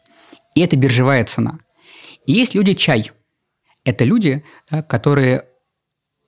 И 0.55 0.62
это 0.62 0.77
биржевая 0.77 1.25
цена. 1.25 1.58
И 2.25 2.31
есть 2.31 2.55
люди 2.55 2.74
чай– 2.74 3.12
это 3.83 4.03
люди, 4.03 4.43
да, 4.69 4.81
которые 4.81 5.45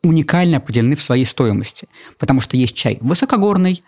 уникально 0.03 0.57
определены 0.57 0.95
в 0.95 1.01
своей 1.01 1.25
стоимости. 1.25 1.87
Потому 2.19 2.41
что 2.41 2.57
есть 2.57 2.75
чай 2.75 2.97
высокогорный, 3.01 3.83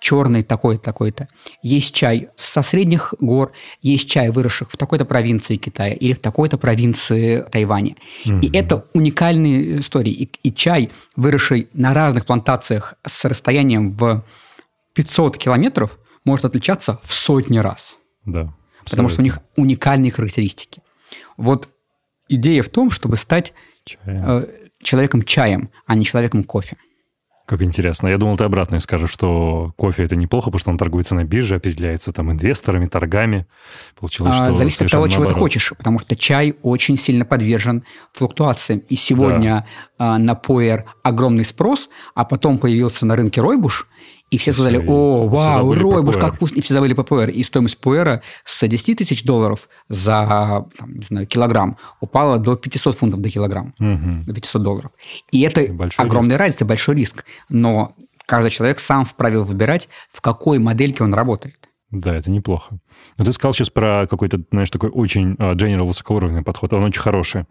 черный 0.00 0.44
такой-то, 0.44 0.84
такой-то. 0.84 1.28
Есть 1.62 1.94
чай 1.94 2.28
со 2.36 2.62
средних 2.62 3.14
гор, 3.18 3.52
есть 3.82 4.08
чай, 4.08 4.30
выросших 4.30 4.70
в 4.70 4.76
такой-то 4.76 5.04
провинции 5.04 5.56
Китая 5.56 5.94
или 5.94 6.12
в 6.12 6.20
такой-то 6.20 6.58
провинции 6.58 7.44
Тайваня. 7.50 7.96
Mm-hmm. 8.24 8.40
И 8.42 8.56
это 8.56 8.86
уникальные 8.94 9.80
истории. 9.80 10.12
И, 10.12 10.30
и 10.44 10.52
чай, 10.52 10.90
выросший 11.16 11.68
на 11.72 11.92
разных 11.94 12.26
плантациях 12.26 12.94
с 13.06 13.24
расстоянием 13.24 13.90
в 13.90 14.24
500 14.94 15.36
километров, 15.36 15.98
может 16.24 16.44
отличаться 16.44 17.00
в 17.02 17.12
сотни 17.12 17.58
раз. 17.58 17.96
Да. 18.24 18.54
Потому 18.88 19.08
что 19.08 19.20
у 19.20 19.24
них 19.24 19.40
уникальные 19.56 20.12
характеристики. 20.12 20.82
Вот 21.36 21.68
идея 22.28 22.62
в 22.62 22.68
том, 22.68 22.90
чтобы 22.90 23.16
стать 23.16 23.52
чаем. 23.84 24.24
Э, 24.26 24.46
человеком 24.82 25.22
чаем, 25.22 25.70
а 25.86 25.94
не 25.94 26.04
человеком 26.04 26.44
кофе. 26.44 26.76
Как 27.48 27.62
интересно. 27.62 28.08
Я 28.08 28.18
думал, 28.18 28.36
ты 28.36 28.44
обратное 28.44 28.78
скажешь, 28.78 29.10
что 29.10 29.72
кофе 29.76 30.04
это 30.04 30.16
неплохо, 30.16 30.50
потому 30.50 30.58
что 30.58 30.70
он 30.70 30.76
торгуется 30.76 31.14
на 31.14 31.24
бирже, 31.24 31.54
определяется 31.54 32.12
там 32.12 32.30
инвесторами, 32.30 32.86
торгами. 32.88 33.46
Получилось, 33.98 34.34
а, 34.34 34.44
что 34.44 34.52
Зависит 34.52 34.82
от 34.82 34.90
того, 34.90 35.08
чего 35.08 35.24
ты 35.24 35.32
хочешь, 35.32 35.72
потому 35.74 35.98
что 35.98 36.14
чай 36.14 36.56
очень 36.60 36.98
сильно 36.98 37.24
подвержен 37.24 37.84
флуктуациям. 38.12 38.80
И 38.80 38.96
сегодня 38.96 39.66
да. 39.98 40.16
а, 40.16 40.18
на 40.18 40.34
пуэр 40.34 40.84
огромный 41.02 41.46
спрос, 41.46 41.88
а 42.14 42.26
потом 42.26 42.58
появился 42.58 43.06
на 43.06 43.16
рынке 43.16 43.40
Ройбуш, 43.40 43.88
и 44.30 44.36
все 44.36 44.52
сказали, 44.52 44.82
о, 44.86 45.26
вау, 45.26 45.74
Ройбуш, 45.74 46.16
как 46.16 46.36
вкусно. 46.36 46.56
И 46.56 46.60
все 46.60 46.74
забыли 46.74 46.92
ППР. 46.92 47.30
И 47.30 47.42
стоимость 47.42 47.78
ПР 47.78 48.22
с 48.44 48.66
10 48.66 48.98
тысяч 48.98 49.24
долларов 49.24 49.68
за 49.88 50.66
там, 50.78 50.94
не 50.94 51.06
знаю, 51.06 51.26
килограмм 51.26 51.78
упала 52.00 52.38
до 52.38 52.56
500 52.56 52.96
фунтов 52.96 53.20
до 53.20 53.30
килограмм, 53.30 53.74
угу. 53.78 54.24
до 54.26 54.34
500 54.34 54.62
долларов. 54.62 54.90
И 55.30 55.40
это 55.40 55.72
большой 55.72 56.04
огромная 56.04 56.36
риск. 56.36 56.40
разница, 56.40 56.64
большой 56.66 56.96
риск. 56.96 57.24
Но 57.48 57.94
каждый 58.26 58.50
человек 58.50 58.80
сам 58.80 59.04
вправе 59.04 59.38
выбирать, 59.38 59.88
в 60.12 60.20
какой 60.20 60.58
модельке 60.58 61.04
он 61.04 61.14
работает. 61.14 61.56
Да, 61.90 62.14
это 62.14 62.30
неплохо. 62.30 62.78
Но 63.16 63.24
ты 63.24 63.32
сказал 63.32 63.54
сейчас 63.54 63.70
про 63.70 64.06
какой-то, 64.10 64.42
знаешь, 64.50 64.70
такой 64.70 64.90
очень 64.90 65.34
uh, 65.34 65.54
general 65.54 65.86
высокоуровневый 65.86 66.44
подход. 66.44 66.74
Он 66.74 66.84
очень 66.84 67.00
хороший. 67.00 67.46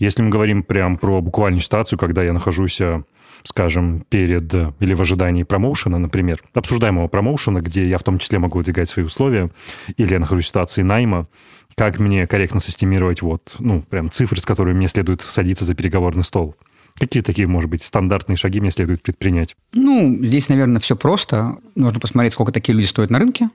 Если 0.00 0.22
мы 0.22 0.30
говорим 0.30 0.64
прям 0.64 0.96
про 0.96 1.20
буквальную 1.20 1.60
ситуацию, 1.60 1.98
когда 1.98 2.24
я 2.24 2.32
нахожусь 2.32 2.80
а, 2.80 3.04
скажем, 3.44 4.04
перед 4.08 4.52
или 4.80 4.94
в 4.94 5.00
ожидании 5.00 5.42
промоушена, 5.42 5.98
например, 5.98 6.42
обсуждаемого 6.54 7.06
промоушена, 7.06 7.60
где 7.60 7.86
я 7.86 7.98
в 7.98 8.02
том 8.02 8.18
числе 8.18 8.38
могу 8.38 8.58
выдвигать 8.58 8.88
свои 8.88 9.04
условия, 9.04 9.50
или 9.96 10.14
я 10.14 10.18
нахожусь 10.18 10.46
в 10.46 10.48
ситуации 10.48 10.82
найма, 10.82 11.28
как 11.76 11.98
мне 11.98 12.26
корректно 12.26 12.60
системировать 12.60 13.22
вот, 13.22 13.54
ну, 13.58 13.82
прям 13.82 14.10
цифры, 14.10 14.40
с 14.40 14.44
которыми 14.44 14.78
мне 14.78 14.88
следует 14.88 15.20
садиться 15.20 15.64
за 15.64 15.74
переговорный 15.74 16.24
стол? 16.24 16.56
Какие 16.98 17.22
такие, 17.22 17.46
может 17.46 17.70
быть, 17.70 17.82
стандартные 17.82 18.36
шаги 18.36 18.60
мне 18.60 18.70
следует 18.70 19.02
предпринять? 19.02 19.56
Ну, 19.74 20.18
здесь, 20.22 20.48
наверное, 20.48 20.80
все 20.80 20.96
просто. 20.96 21.56
Нужно 21.74 22.00
посмотреть, 22.00 22.34
сколько 22.34 22.52
такие 22.52 22.74
люди 22.74 22.86
стоят 22.86 23.10
на 23.10 23.18
рынке. 23.18 23.48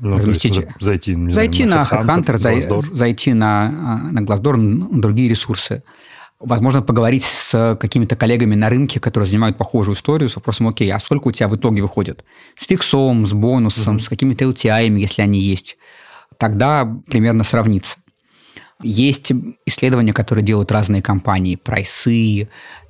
Ну, 0.00 0.16
разместить, 0.16 0.66
зайти, 0.80 1.14
не 1.14 1.32
зайти 1.32 1.64
знаю, 1.64 1.86
на 1.90 1.96
HeadHunter, 1.96 2.38
Hunter, 2.38 2.94
зайти 2.94 3.32
на, 3.34 4.10
на 4.10 4.20
Glassdoor, 4.20 4.56
на 4.56 5.00
другие 5.00 5.28
ресурсы 5.28 5.82
возможно, 6.42 6.82
поговорить 6.82 7.24
с 7.24 7.76
какими-то 7.80 8.16
коллегами 8.16 8.54
на 8.54 8.68
рынке, 8.68 9.00
которые 9.00 9.28
занимают 9.28 9.56
похожую 9.56 9.94
историю, 9.94 10.28
с 10.28 10.36
вопросом, 10.36 10.68
окей, 10.68 10.92
а 10.92 10.98
сколько 10.98 11.28
у 11.28 11.32
тебя 11.32 11.48
в 11.48 11.56
итоге 11.56 11.82
выходит? 11.82 12.24
С 12.56 12.66
фиксом, 12.66 13.26
с 13.26 13.32
бонусом, 13.32 13.96
mm-hmm. 13.96 14.00
с 14.00 14.08
какими-то 14.08 14.44
LTI, 14.44 14.98
если 14.98 15.22
они 15.22 15.40
есть. 15.40 15.78
Тогда 16.38 16.84
примерно 17.08 17.44
сравнится. 17.44 17.98
Есть 18.82 19.32
исследования, 19.64 20.12
которые 20.12 20.44
делают 20.44 20.72
разные 20.72 21.02
компании, 21.02 21.56
прайсы, 21.56 22.48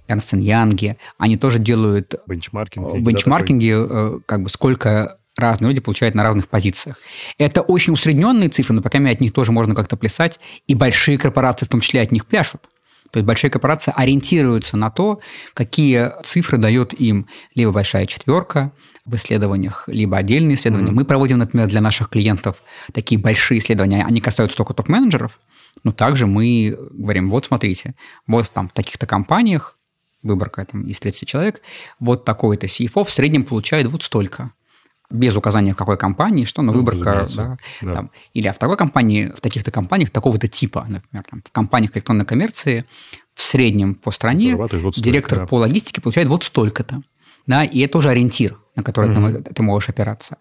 Ernst 0.08 0.32
Young, 0.32 0.96
они 1.18 1.36
тоже 1.36 1.58
делают 1.58 2.14
бенчмаркинги, 2.26 2.98
бенчмаркинги 3.00 3.86
да, 3.88 4.10
как 4.26 4.42
бы 4.42 4.48
сколько 4.48 5.18
разные 5.36 5.70
люди 5.70 5.80
получают 5.80 6.14
на 6.14 6.22
разных 6.22 6.48
позициях. 6.48 6.98
Это 7.38 7.62
очень 7.62 7.92
усредненные 7.92 8.48
цифры, 8.48 8.74
но 8.74 8.82
пока 8.82 8.98
от 8.98 9.20
них 9.20 9.32
тоже 9.32 9.52
можно 9.52 9.74
как-то 9.74 9.96
плясать, 9.96 10.38
и 10.66 10.74
большие 10.74 11.18
корпорации 11.18 11.66
в 11.66 11.68
том 11.68 11.80
числе 11.80 12.02
от 12.02 12.12
них 12.12 12.26
пляшут. 12.26 12.62
То 13.10 13.18
есть 13.18 13.26
большие 13.26 13.50
корпорации 13.50 13.92
ориентируются 13.94 14.76
на 14.78 14.90
то, 14.90 15.20
какие 15.52 16.12
цифры 16.24 16.56
дает 16.56 16.94
им 16.98 17.28
либо 17.54 17.70
большая 17.70 18.06
четверка 18.06 18.72
в 19.04 19.14
исследованиях, 19.16 19.84
либо 19.86 20.16
отдельные 20.16 20.54
исследования. 20.54 20.90
Mm-hmm. 20.90 20.94
Мы 20.94 21.04
проводим, 21.04 21.38
например, 21.38 21.68
для 21.68 21.82
наших 21.82 22.08
клиентов 22.08 22.62
такие 22.94 23.20
большие 23.20 23.58
исследования. 23.58 24.04
Они 24.04 24.22
касаются 24.22 24.56
только 24.56 24.72
топ-менеджеров, 24.72 25.40
но 25.84 25.92
также 25.92 26.26
мы 26.26 26.74
говорим, 26.90 27.28
вот 27.28 27.44
смотрите, 27.44 27.94
вот 28.26 28.50
там 28.50 28.68
в 28.68 28.72
таких-то 28.72 29.06
компаниях, 29.06 29.76
выборка 30.22 30.64
там 30.64 30.86
из 30.86 30.98
30 30.98 31.28
человек, 31.28 31.60
вот 32.00 32.24
такой-то 32.24 32.66
CFO 32.66 33.04
в 33.04 33.10
среднем 33.10 33.44
получает 33.44 33.88
вот 33.88 34.02
столько 34.02 34.52
без 35.12 35.36
указания 35.36 35.74
в 35.74 35.76
какой 35.76 35.96
компании, 35.96 36.44
что 36.44 36.62
на 36.62 36.72
ну, 36.72 36.78
выборка, 36.78 37.26
да, 37.36 37.56
да. 37.82 37.92
Там, 37.92 38.10
или 38.32 38.48
а 38.48 38.52
в 38.52 38.58
такой 38.58 38.76
компании, 38.76 39.32
в 39.34 39.40
таких-то 39.40 39.70
компаниях 39.70 40.10
такого-то 40.10 40.48
типа, 40.48 40.86
например, 40.88 41.24
там, 41.30 41.42
в 41.44 41.52
компаниях 41.52 41.94
электронной 41.94 42.24
коммерции 42.24 42.84
в 43.34 43.42
среднем 43.42 43.94
по 43.94 44.10
стране 44.10 44.56
вот 44.56 44.72
директор 44.96 45.40
да. 45.40 45.46
по 45.46 45.56
логистике 45.56 46.00
получает 46.00 46.28
вот 46.28 46.44
столько-то. 46.44 47.02
Да, 47.46 47.64
и 47.64 47.80
это 47.80 47.98
уже 47.98 48.10
ориентир 48.10 48.58
на 48.74 48.82
который 48.82 49.10
mm-hmm. 49.10 49.42
ты, 49.42 49.54
ты 49.54 49.62
можешь 49.62 49.90
опираться. 49.90 50.38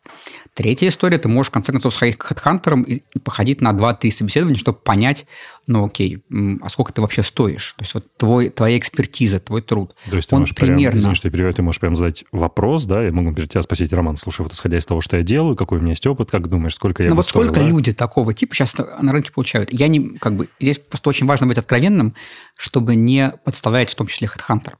Третья 0.53 0.87
история, 0.87 1.17
ты 1.17 1.27
можешь, 1.27 1.49
в 1.49 1.53
конце 1.53 1.73
концов, 1.73 1.93
сходить 1.93 2.17
к 2.17 2.23
хедхантерам 2.23 2.83
и, 2.83 3.01
походить 3.19 3.59
на 3.59 3.71
2-3 3.71 4.09
собеседования, 4.09 4.57
чтобы 4.57 4.77
понять, 4.77 5.25
ну, 5.67 5.85
окей, 5.85 6.23
а 6.61 6.69
сколько 6.69 6.93
ты 6.93 7.01
вообще 7.01 7.23
стоишь? 7.23 7.73
То 7.73 7.83
есть 7.83 7.93
вот 7.93 8.05
твой, 8.15 8.49
твоя 8.49 8.77
экспертиза, 8.77 9.41
твой 9.41 9.61
труд. 9.61 9.95
То 10.09 10.15
есть 10.15 10.29
ты 10.29 10.35
он 10.35 10.41
можешь 10.41 10.55
примерно... 10.55 10.91
прям, 10.91 10.97
извини, 10.97 11.15
что 11.15 11.27
я 11.27 11.31
перебиваю, 11.31 11.53
ты 11.53 11.61
можешь 11.61 11.81
прям 11.81 11.97
задать 11.97 12.23
вопрос, 12.31 12.85
да, 12.85 13.03
я 13.03 13.11
могу 13.11 13.33
перед 13.33 13.49
тебя 13.49 13.61
спросить, 13.63 13.91
Роман, 13.91 14.15
слушай, 14.15 14.43
вот 14.43 14.53
исходя 14.53 14.77
из 14.77 14.85
того, 14.85 15.01
что 15.01 15.17
я 15.17 15.23
делаю, 15.23 15.57
какой 15.57 15.79
у 15.79 15.81
меня 15.81 15.91
есть 15.91 16.07
опыт, 16.07 16.31
как 16.31 16.47
думаешь, 16.47 16.75
сколько 16.75 17.03
я 17.03 17.09
Ну 17.09 17.17
вот 17.17 17.25
стоила? 17.25 17.47
сколько 17.47 17.61
люди 17.61 17.91
такого 17.91 18.33
типа 18.33 18.55
сейчас 18.55 18.77
на 18.77 19.11
рынке 19.11 19.31
получают? 19.33 19.73
Я 19.73 19.89
не, 19.89 20.17
как 20.17 20.37
бы, 20.37 20.47
здесь 20.59 20.79
просто 20.79 21.09
очень 21.09 21.25
важно 21.25 21.47
быть 21.47 21.57
откровенным, 21.57 22.15
чтобы 22.57 22.95
не 22.95 23.33
подставлять 23.43 23.89
в 23.89 23.95
том 23.95 24.07
числе 24.07 24.27
хедхантеров. 24.27 24.79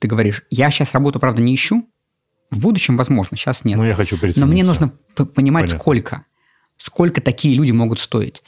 Ты 0.00 0.08
говоришь, 0.08 0.44
я 0.50 0.70
сейчас 0.70 0.92
работу, 0.94 1.20
правда, 1.20 1.42
не 1.42 1.54
ищу, 1.54 1.88
в 2.50 2.58
будущем, 2.58 2.96
возможно, 2.96 3.36
сейчас 3.36 3.64
нет. 3.64 3.76
Но 3.76 3.86
я 3.86 3.94
хочу 3.94 4.18
Но 4.36 4.46
мне 4.46 4.64
нужно 4.64 4.92
понимать, 5.14 5.66
Понятно. 5.66 5.78
сколько. 5.78 6.24
Сколько 6.76 7.20
такие 7.20 7.54
люди 7.54 7.70
могут 7.70 8.00
стоить. 8.00 8.42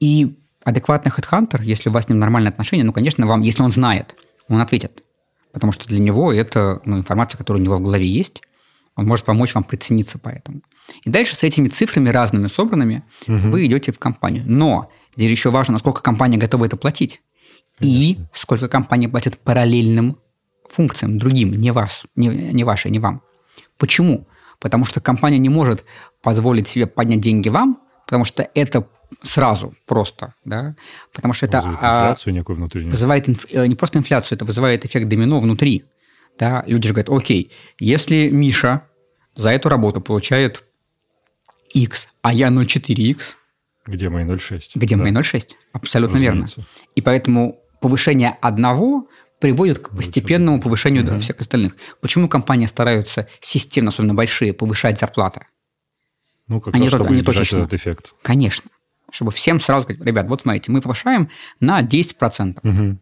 И 0.00 0.38
адекватный 0.64 1.12
хедхантер, 1.12 1.60
если 1.60 1.88
у 1.88 1.92
вас 1.92 2.06
с 2.06 2.08
ним 2.08 2.18
нормальные 2.18 2.48
отношения, 2.48 2.82
ну, 2.82 2.92
конечно, 2.92 3.26
вам, 3.26 3.42
если 3.42 3.62
он 3.62 3.70
знает, 3.70 4.16
он 4.48 4.60
ответит. 4.60 5.04
Потому 5.52 5.72
что 5.72 5.86
для 5.86 6.00
него 6.00 6.32
это 6.32 6.80
ну, 6.84 6.98
информация, 6.98 7.38
которая 7.38 7.62
у 7.62 7.64
него 7.64 7.76
в 7.76 7.82
голове 7.82 8.06
есть. 8.06 8.42
Он 8.96 9.06
может 9.06 9.24
помочь 9.24 9.54
вам 9.54 9.62
прицениться 9.62 10.18
поэтому. 10.18 10.62
И 11.04 11.10
дальше 11.10 11.36
с 11.36 11.42
этими 11.42 11.68
цифрами 11.68 12.08
разными 12.08 12.48
собранными 12.48 13.04
угу. 13.26 13.50
вы 13.50 13.66
идете 13.66 13.92
в 13.92 13.98
компанию. 13.98 14.44
Но 14.46 14.90
здесь 15.14 15.30
еще 15.30 15.50
важно, 15.50 15.72
насколько 15.72 16.02
компания 16.02 16.38
готова 16.38 16.64
это 16.64 16.76
платить. 16.76 17.22
Конечно. 17.78 18.02
И 18.02 18.18
сколько 18.32 18.68
компания 18.68 19.08
платит 19.08 19.38
параллельным 19.38 20.18
функциям, 20.74 21.18
другим, 21.18 21.52
не, 21.52 21.70
вас, 21.70 22.02
не, 22.16 22.28
не 22.28 22.64
вашей, 22.64 22.90
не 22.90 22.98
вам. 22.98 23.22
Почему? 23.78 24.26
Потому 24.60 24.84
что 24.84 25.00
компания 25.00 25.38
не 25.38 25.48
может 25.48 25.84
позволить 26.22 26.68
себе 26.68 26.86
поднять 26.86 27.20
деньги 27.20 27.48
вам, 27.48 27.80
потому 28.06 28.24
что 28.24 28.48
это 28.54 28.88
сразу 29.22 29.74
просто, 29.86 30.34
да, 30.44 30.74
потому 31.12 31.34
что 31.34 31.46
это 31.46 31.58
вызывает 31.58 31.78
инфляцию 31.78 32.32
а, 32.32 32.34
некую 32.34 32.56
внутреннюю. 32.56 32.90
Вызывает 32.90 33.28
инф, 33.28 33.46
э, 33.50 33.66
не 33.66 33.74
просто 33.74 33.98
инфляцию, 33.98 34.36
это 34.36 34.44
вызывает 34.44 34.84
эффект 34.84 35.08
домино 35.08 35.40
внутри, 35.40 35.84
да. 36.38 36.64
Люди 36.66 36.88
же 36.88 36.94
говорят, 36.94 37.10
окей, 37.10 37.52
если 37.78 38.28
Миша 38.30 38.82
за 39.36 39.50
эту 39.50 39.68
работу 39.68 40.00
получает 40.00 40.64
X, 41.72 42.08
а 42.22 42.32
я 42.32 42.48
0,4X, 42.48 43.36
где 43.86 44.08
мои 44.08 44.24
0,6? 44.24 44.60
Где 44.74 44.96
да? 44.96 45.02
мои 45.02 45.12
0,6? 45.12 45.50
Абсолютно 45.72 46.16
Разумеется. 46.16 46.60
верно. 46.60 46.68
И 46.94 47.02
поэтому 47.02 47.60
повышение 47.80 48.36
одного 48.40 49.08
приводит 49.44 49.78
к 49.78 49.90
постепенному 49.90 50.58
повышению 50.58 51.04
угу. 51.04 51.18
всех 51.18 51.38
остальных. 51.38 51.76
Почему 52.00 52.28
компании 52.28 52.64
стараются 52.64 53.28
системно, 53.42 53.90
особенно 53.90 54.14
большие, 54.14 54.54
повышать 54.54 54.98
зарплаты? 54.98 55.42
Ну, 56.48 56.62
как 56.62 56.74
они 56.74 56.84
раз, 56.84 56.94
чтобы 56.94 57.10
они 57.10 57.20
точечно. 57.20 57.58
этот 57.58 57.74
эффект. 57.74 58.14
Конечно. 58.22 58.70
Чтобы 59.12 59.32
всем 59.32 59.60
сразу 59.60 59.82
сказать, 59.82 60.02
ребят, 60.02 60.28
вот 60.28 60.40
смотрите, 60.40 60.72
мы 60.72 60.80
повышаем 60.80 61.28
на 61.60 61.82
10%. 61.82 62.58
Угу. 62.62 62.98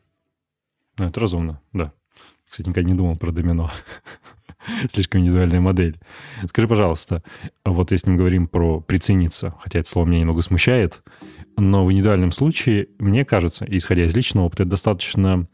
Ну, 0.99 1.05
это 1.09 1.21
разумно, 1.21 1.61
да. 1.73 1.93
Кстати, 2.51 2.71
никогда 2.71 2.91
не 2.91 2.97
думал 2.97 3.17
про 3.17 3.31
домино. 3.31 3.71
Слишком 4.93 5.21
индивидуальная 5.21 5.61
модель. 5.61 6.01
Скажи, 6.49 6.67
пожалуйста, 6.67 7.23
вот 7.65 7.93
если 7.93 8.11
мы 8.11 8.17
говорим 8.17 8.49
про 8.49 8.81
прицениться, 8.81 9.55
хотя 9.61 9.79
это 9.79 9.89
слово 9.89 10.07
меня 10.07 10.19
немного 10.19 10.43
смущает, 10.43 11.05
но 11.57 11.87
в 11.87 11.93
индивидуальном 11.93 12.33
случае, 12.33 12.89
мне 12.99 13.25
кажется, 13.25 13.65
исходя 13.69 14.07
из 14.07 14.17
личного 14.17 14.47
опыта, 14.47 14.65
это 14.65 14.71
достаточно 14.71 15.47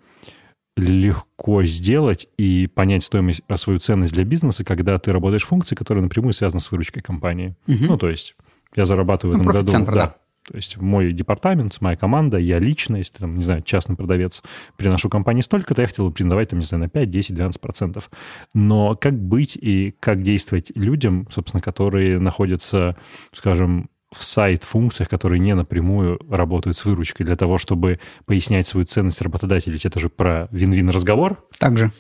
легко 0.79 1.63
сделать 1.65 2.29
и 2.37 2.67
понять 2.67 3.05
стоимость, 3.05 3.43
а 3.49 3.57
свою 3.57 3.79
ценность 3.79 4.13
для 4.13 4.25
бизнеса, 4.25 4.65
когда 4.65 4.99
ты 4.99 5.13
работаешь 5.13 5.45
в 5.45 5.49
функции, 5.49 5.75
которая 5.75 6.03
напрямую 6.03 6.33
связана 6.33 6.61
с 6.61 6.71
выручкой 6.71 7.03
компании. 7.03 7.57
Угу. 7.67 7.85
Ну, 7.87 7.99
то 7.99 8.09
есть 8.09 8.37
я 8.77 8.87
зарабатываю 8.87 9.39
ну, 9.39 9.45
в 9.45 9.49
этом 9.49 9.65
году... 9.65 9.87
Да. 9.87 9.93
да. 9.93 10.15
То 10.49 10.57
есть 10.57 10.79
мой 10.79 11.13
департамент, 11.13 11.79
моя 11.83 11.95
команда, 11.95 12.39
я 12.39 12.59
лично, 12.59 12.97
если, 12.97 13.19
там, 13.19 13.37
не 13.37 13.43
знаю, 13.43 13.61
частный 13.61 13.97
продавец, 13.97 14.43
приношу 14.79 15.11
компании 15.11 15.43
столько-то, 15.43 15.83
я 15.83 15.89
хотел 15.89 16.07
бы 16.07 16.13
претендовать, 16.13 16.49
там, 16.49 16.61
не 16.61 16.65
знаю, 16.65 16.85
на 16.85 16.89
5, 16.89 17.11
10, 17.11 17.35
12 17.35 17.61
процентов. 17.61 18.11
Но 18.55 18.97
как 18.97 19.21
быть 19.21 19.59
и 19.61 19.95
как 20.01 20.23
действовать 20.23 20.73
людям, 20.75 21.29
собственно, 21.31 21.61
которые 21.61 22.19
находятся, 22.19 22.97
скажем, 23.35 23.91
в 24.11 24.23
сайт-функциях, 24.25 25.09
которые 25.09 25.39
не 25.39 25.55
напрямую 25.55 26.19
работают 26.31 26.77
с 26.77 26.85
выручкой, 26.85 27.27
для 27.27 27.37
того, 27.37 27.59
чтобы 27.59 28.01
пояснять 28.25 28.67
свою 28.67 28.87
ценность 28.87 29.21
работодателю. 29.21 29.75
Ведь 29.75 29.87
это 29.87 30.01
же 30.01 30.09
про 30.09 30.49
вин-вин 30.51 30.89
разговор. 30.89 31.47
Также. 31.59 31.93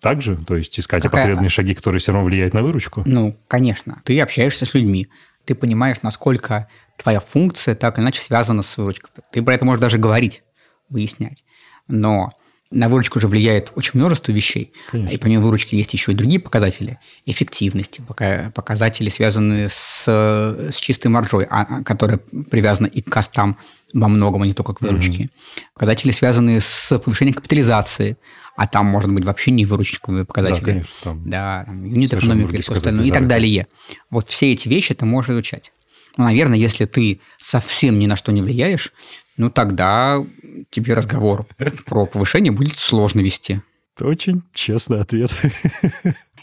Также? 0.00 0.36
То 0.36 0.56
есть 0.56 0.78
искать 0.78 1.02
Какая... 1.02 1.20
опосредованные 1.20 1.50
шаги, 1.50 1.74
которые 1.74 2.00
все 2.00 2.12
равно 2.12 2.26
влияют 2.26 2.54
на 2.54 2.62
выручку? 2.62 3.02
Ну, 3.06 3.36
конечно. 3.48 4.00
Ты 4.04 4.20
общаешься 4.20 4.66
с 4.66 4.74
людьми. 4.74 5.08
Ты 5.44 5.54
понимаешь, 5.54 5.98
насколько 6.02 6.68
твоя 6.96 7.20
функция 7.20 7.74
так 7.74 7.96
или 7.96 8.04
иначе 8.04 8.20
связана 8.20 8.62
с 8.62 8.76
выручкой. 8.76 9.10
Ты 9.32 9.42
про 9.42 9.54
это 9.54 9.64
можешь 9.64 9.80
даже 9.80 9.98
говорить, 9.98 10.42
выяснять. 10.88 11.44
Но 11.88 12.30
На 12.70 12.88
выручку 12.88 13.18
же 13.18 13.26
влияет 13.26 13.72
очень 13.74 13.92
множество 13.94 14.30
вещей. 14.30 14.72
Конечно. 14.90 15.12
И 15.12 15.18
помимо 15.18 15.42
выручки 15.42 15.74
есть 15.74 15.92
еще 15.92 16.12
и 16.12 16.14
другие 16.14 16.38
показатели. 16.40 17.00
Эффективности, 17.26 18.00
пока- 18.06 18.52
показатели, 18.54 19.08
связанные 19.08 19.68
с, 19.68 20.04
с 20.06 20.76
чистой 20.76 21.08
маржой, 21.08 21.46
а- 21.50 21.62
а, 21.68 21.82
которая 21.82 22.18
привязана 22.50 22.86
и 22.86 23.00
к 23.02 23.10
костам 23.10 23.56
во 23.92 24.06
многом, 24.06 24.42
а 24.42 24.46
не 24.46 24.54
только 24.54 24.72
к 24.74 24.80
выручке. 24.82 25.30
Показатели, 25.74 26.12
связанные 26.12 26.60
с 26.60 26.96
повышением 27.00 27.34
капитализации, 27.34 28.16
а 28.56 28.68
там 28.68 28.86
может 28.86 29.10
быть 29.12 29.24
вообще 29.24 29.50
не 29.50 29.64
выручковые 29.64 30.24
показатели. 30.24 30.60
Да, 30.64 30.70
конечно, 30.70 30.92
там 31.02 31.22
Да, 31.30 31.64
там 31.66 31.84
юнит 31.84 32.10
экономика 32.14 32.56
и 32.56 32.60
все 32.60 32.72
остальное, 32.78 33.04
и 33.04 33.08
так 33.10 33.28
далее. 33.28 33.66
Вот 34.10 34.28
все 34.28 34.52
эти 34.52 34.68
вещи 34.68 34.94
ты 34.94 35.06
можешь 35.06 35.30
изучать. 35.30 35.72
Ну, 36.16 36.24
наверное, 36.24 36.58
если 36.58 36.84
ты 36.86 37.20
совсем 37.38 37.98
ни 37.98 38.06
на 38.06 38.16
что 38.16 38.32
не 38.32 38.42
влияешь, 38.42 38.92
ну, 39.36 39.50
тогда 39.50 40.24
тебе 40.70 40.94
разговор 40.94 41.46
про 41.86 42.06
повышение 42.06 42.52
будет 42.52 42.78
сложно 42.78 43.20
вести. 43.20 43.62
Это 43.96 44.06
очень 44.06 44.42
честный 44.52 45.00
ответ. 45.00 45.30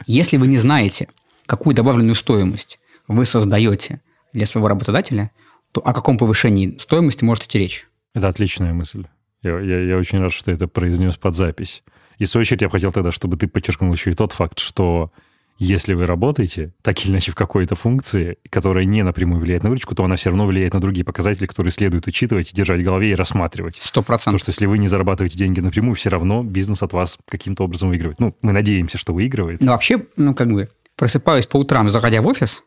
Если 0.05 0.37
вы 0.37 0.47
не 0.47 0.57
знаете, 0.57 1.07
какую 1.45 1.75
добавленную 1.75 2.15
стоимость 2.15 2.79
вы 3.07 3.25
создаете 3.25 4.01
для 4.33 4.45
своего 4.45 4.67
работодателя, 4.67 5.31
то 5.71 5.81
о 5.81 5.93
каком 5.93 6.17
повышении 6.17 6.77
стоимости 6.79 7.23
может 7.23 7.45
идти 7.45 7.59
речь? 7.59 7.87
Это 8.13 8.27
отличная 8.27 8.73
мысль. 8.73 9.05
Я, 9.41 9.59
я, 9.59 9.81
я 9.81 9.97
очень 9.97 10.19
рад, 10.19 10.33
что 10.33 10.45
ты 10.45 10.51
это 10.51 10.67
произнес 10.67 11.17
под 11.17 11.35
запись. 11.35 11.83
И 12.17 12.25
в 12.25 12.29
свою 12.29 12.41
очередь 12.41 12.61
я 12.61 12.67
бы 12.67 12.71
хотел 12.71 12.91
тогда, 12.91 13.11
чтобы 13.11 13.37
ты 13.37 13.47
подчеркнул 13.47 13.93
еще 13.93 14.11
и 14.11 14.15
тот 14.15 14.31
факт, 14.31 14.59
что 14.59 15.11
если 15.59 15.93
вы 15.93 16.05
работаете 16.05 16.73
так 16.81 17.03
или 17.03 17.11
иначе 17.11 17.31
в 17.31 17.35
какой-то 17.35 17.75
функции, 17.75 18.37
которая 18.49 18.85
не 18.85 19.03
напрямую 19.03 19.41
влияет 19.41 19.63
на 19.63 19.69
выручку, 19.69 19.95
то 19.95 20.03
она 20.03 20.15
все 20.15 20.29
равно 20.29 20.45
влияет 20.45 20.73
на 20.73 20.81
другие 20.81 21.03
показатели, 21.03 21.45
которые 21.45 21.71
следует 21.71 22.05
учитывать 22.07 22.51
и 22.51 22.55
держать 22.55 22.81
в 22.81 22.83
голове 22.83 23.11
и 23.11 23.15
рассматривать. 23.15 23.77
Сто 23.81 24.01
Потому 24.01 24.05
процентов. 24.05 24.41
что 24.41 24.51
если 24.51 24.65
вы 24.67 24.77
не 24.77 24.87
зарабатываете 24.87 25.37
деньги 25.37 25.59
напрямую, 25.59 25.95
все 25.95 26.09
равно 26.09 26.43
бизнес 26.43 26.83
от 26.83 26.93
вас 26.93 27.17
каким-то 27.27 27.63
образом 27.63 27.89
выигрывает. 27.89 28.19
Ну, 28.19 28.35
мы 28.41 28.51
надеемся, 28.51 28.97
что 28.97 29.13
выигрывает. 29.13 29.61
Но 29.61 29.71
вообще, 29.71 30.05
ну, 30.15 30.35
как 30.35 30.51
бы, 30.51 30.69
просыпаюсь 30.95 31.47
по 31.47 31.57
утрам, 31.57 31.89
заходя 31.89 32.21
в 32.21 32.27
офис, 32.27 32.63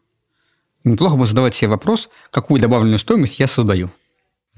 неплохо 0.85 1.17
бы 1.17 1.27
задавать 1.27 1.55
себе 1.55 1.69
вопрос, 1.69 2.09
какую 2.31 2.61
добавленную 2.61 2.99
стоимость 2.99 3.39
я 3.39 3.47
создаю. 3.47 3.91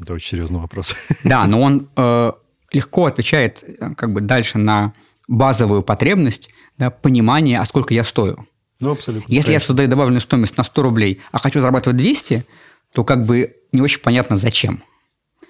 Это 0.00 0.14
очень 0.14 0.28
серьезный 0.30 0.60
вопрос. 0.60 0.96
Да, 1.24 1.46
но 1.48 1.60
он 1.60 1.88
э, 1.96 2.32
легко 2.72 3.06
отвечает 3.06 3.62
э, 3.62 3.94
как 3.94 4.12
бы 4.12 4.20
дальше 4.20 4.58
на 4.58 4.94
базовую 5.28 5.82
потребность 5.82 6.50
да, 6.78 6.90
понимания, 6.90 7.60
а 7.60 7.64
сколько 7.64 7.94
я 7.94 8.04
стою. 8.04 8.46
Ну, 8.80 8.92
абсолютно. 8.92 9.32
Если 9.32 9.52
я 9.52 9.60
создаю 9.60 9.88
добавленную 9.88 10.20
стоимость 10.20 10.56
на 10.56 10.64
100 10.64 10.82
рублей, 10.82 11.20
а 11.30 11.38
хочу 11.38 11.60
зарабатывать 11.60 11.96
200, 11.96 12.44
то 12.92 13.04
как 13.04 13.24
бы 13.24 13.56
не 13.70 13.80
очень 13.80 14.00
понятно, 14.00 14.36
зачем. 14.36 14.82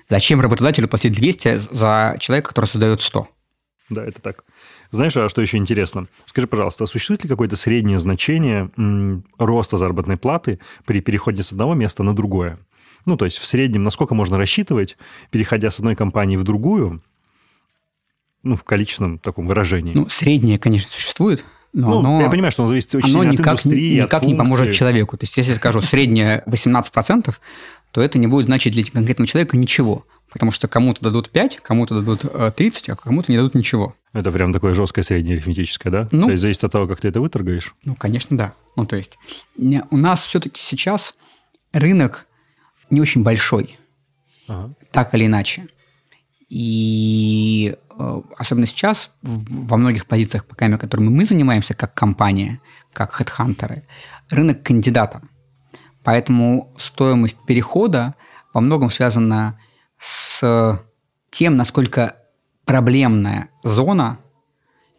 Зачем 0.09 0.41
работодателю 0.41 0.89
платить 0.89 1.15
200 1.15 1.57
за 1.73 2.17
человека, 2.21 2.51
который 2.51 2.67
создает 2.67 3.01
100? 3.01 3.29
Да, 3.89 4.05
это 4.05 4.21
так. 4.21 4.45
Знаешь, 4.91 5.17
а 5.17 5.29
что 5.29 5.41
еще 5.41 5.57
интересно? 5.57 6.07
Скажи, 6.27 6.47
пожалуйста, 6.47 6.85
существует 6.85 7.25
ли 7.25 7.31
какое-то 7.31 7.57
среднее 7.57 7.99
значение 7.99 8.71
роста 9.39 9.79
заработной 9.79 10.19
платы 10.19 10.61
при 10.85 11.01
переходе 11.01 11.43
с 11.43 11.53
одного 11.53 11.75
места 11.75 12.03
на 12.03 12.15
другое? 12.15 12.59
Ну, 13.07 13.17
то 13.17 13.25
есть 13.25 13.39
в 13.39 13.47
среднем, 13.47 13.83
насколько 13.83 14.15
можно 14.15 14.39
рассчитывать, 14.39 14.97
переходя 15.31 15.71
с 15.71 15.79
одной 15.79 15.97
компании 15.97 16.37
в 16.37 16.45
другую, 16.45 17.03
ну, 18.43 18.57
в 18.57 18.65
количественном 18.65 19.19
таком 19.19 19.47
выражении? 19.47 19.93
Ну, 19.95 20.09
среднее, 20.09 20.59
конечно, 20.59 20.91
существует, 20.91 21.45
но 21.73 21.91
Ну, 21.91 21.99
оно, 22.01 22.21
я 22.23 22.29
понимаю, 22.31 22.53
что 22.53 22.63
оно 22.63 22.71
зависит 22.71 22.95
очень 22.95 23.11
оно 23.11 23.21
от 23.21 23.27
никак, 23.33 23.47
индустрии, 23.49 23.99
от 23.99 24.07
никак 24.09 24.23
не 24.25 24.35
поможет 24.35 24.65
функции. 24.67 24.79
человеку. 24.79 25.17
То 25.17 25.25
есть, 25.25 25.37
если 25.37 25.53
я 25.53 25.57
скажу 25.57 25.81
среднее 25.81 26.43
18%, 26.47 27.35
то 27.93 28.01
это 28.01 28.19
не 28.19 28.27
будет 28.27 28.47
значить 28.47 28.73
для 28.75 28.85
конкретного 28.85 29.27
человека 29.27 29.57
ничего. 29.57 30.05
Потому 30.31 30.51
что 30.51 30.67
кому-то 30.67 31.03
дадут 31.03 31.29
5, 31.29 31.61
кому-то 31.63 31.95
дадут 32.01 32.25
э, 32.25 32.51
30, 32.57 32.89
а 32.89 32.97
кому-то 32.97 33.31
не 33.31 33.37
дадут 33.37 33.55
ничего. 33.55 33.95
Это 34.15 34.33
прям 34.33 34.53
такое 34.55 34.75
жесткое 34.75 35.05
среднее 35.05 35.35
арифметическое, 35.37 35.93
да? 35.93 36.09
Ну. 36.11 36.25
То 36.25 36.33
есть 36.33 36.41
зависит 36.41 36.65
от 36.65 36.73
того, 36.73 36.87
как 36.87 37.01
ты 37.01 37.09
это 37.09 37.21
выторгаешь? 37.21 37.75
Ну, 37.85 37.95
конечно, 37.95 38.37
да. 38.39 38.55
Ну, 38.75 38.87
то 38.87 38.97
есть, 38.97 39.19
у 39.59 39.97
нас 39.99 40.23
все-таки 40.25 40.63
сейчас 40.63 41.15
рынок 41.75 42.27
не 42.89 43.03
очень 43.03 43.23
большой, 43.23 43.79
Ага. 44.49 44.73
так 44.91 45.15
или 45.15 45.27
иначе. 45.27 45.67
И 46.49 47.77
э, 47.91 47.92
особенно 48.39 48.67
сейчас 48.67 49.11
во 49.23 49.77
многих 49.77 50.07
позициях, 50.07 50.45
пока 50.47 50.77
которыми 50.79 51.09
мы 51.09 51.25
занимаемся, 51.25 51.75
как 51.75 51.95
компания, 51.95 52.61
как 52.93 53.13
хедхантеры, 53.13 53.87
рынок 54.31 54.63
кандидата. 54.63 55.23
Поэтому 56.05 56.75
стоимость 56.79 57.39
перехода 57.47 58.15
во 58.53 58.61
многом 58.61 58.91
связана 58.91 59.59
с 59.99 60.83
тем, 61.31 61.57
насколько 61.57 62.17
проблемная 62.65 63.49
зона 63.63 64.19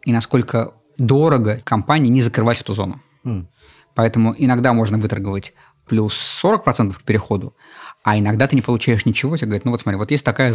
и 0.04 0.12
насколько 0.12 0.72
дорого 0.98 1.60
компании 1.64 2.10
не 2.10 2.22
закрывать 2.22 2.60
эту 2.60 2.74
зону. 2.74 3.00
М. 3.24 3.48
Поэтому 3.94 4.34
иногда 4.36 4.72
можно 4.72 4.98
выторговать 4.98 5.54
плюс 5.86 6.14
40% 6.42 6.98
к 6.98 7.02
переходу, 7.02 7.54
а 8.04 8.18
иногда 8.18 8.46
ты 8.46 8.54
не 8.54 8.60
получаешь 8.60 9.06
ничего, 9.06 9.36
тебе 9.36 9.46
говорят, 9.46 9.64
ну 9.64 9.70
вот 9.70 9.80
смотри, 9.80 9.96
вот 9.96 10.10
есть 10.10 10.24
такая, 10.24 10.54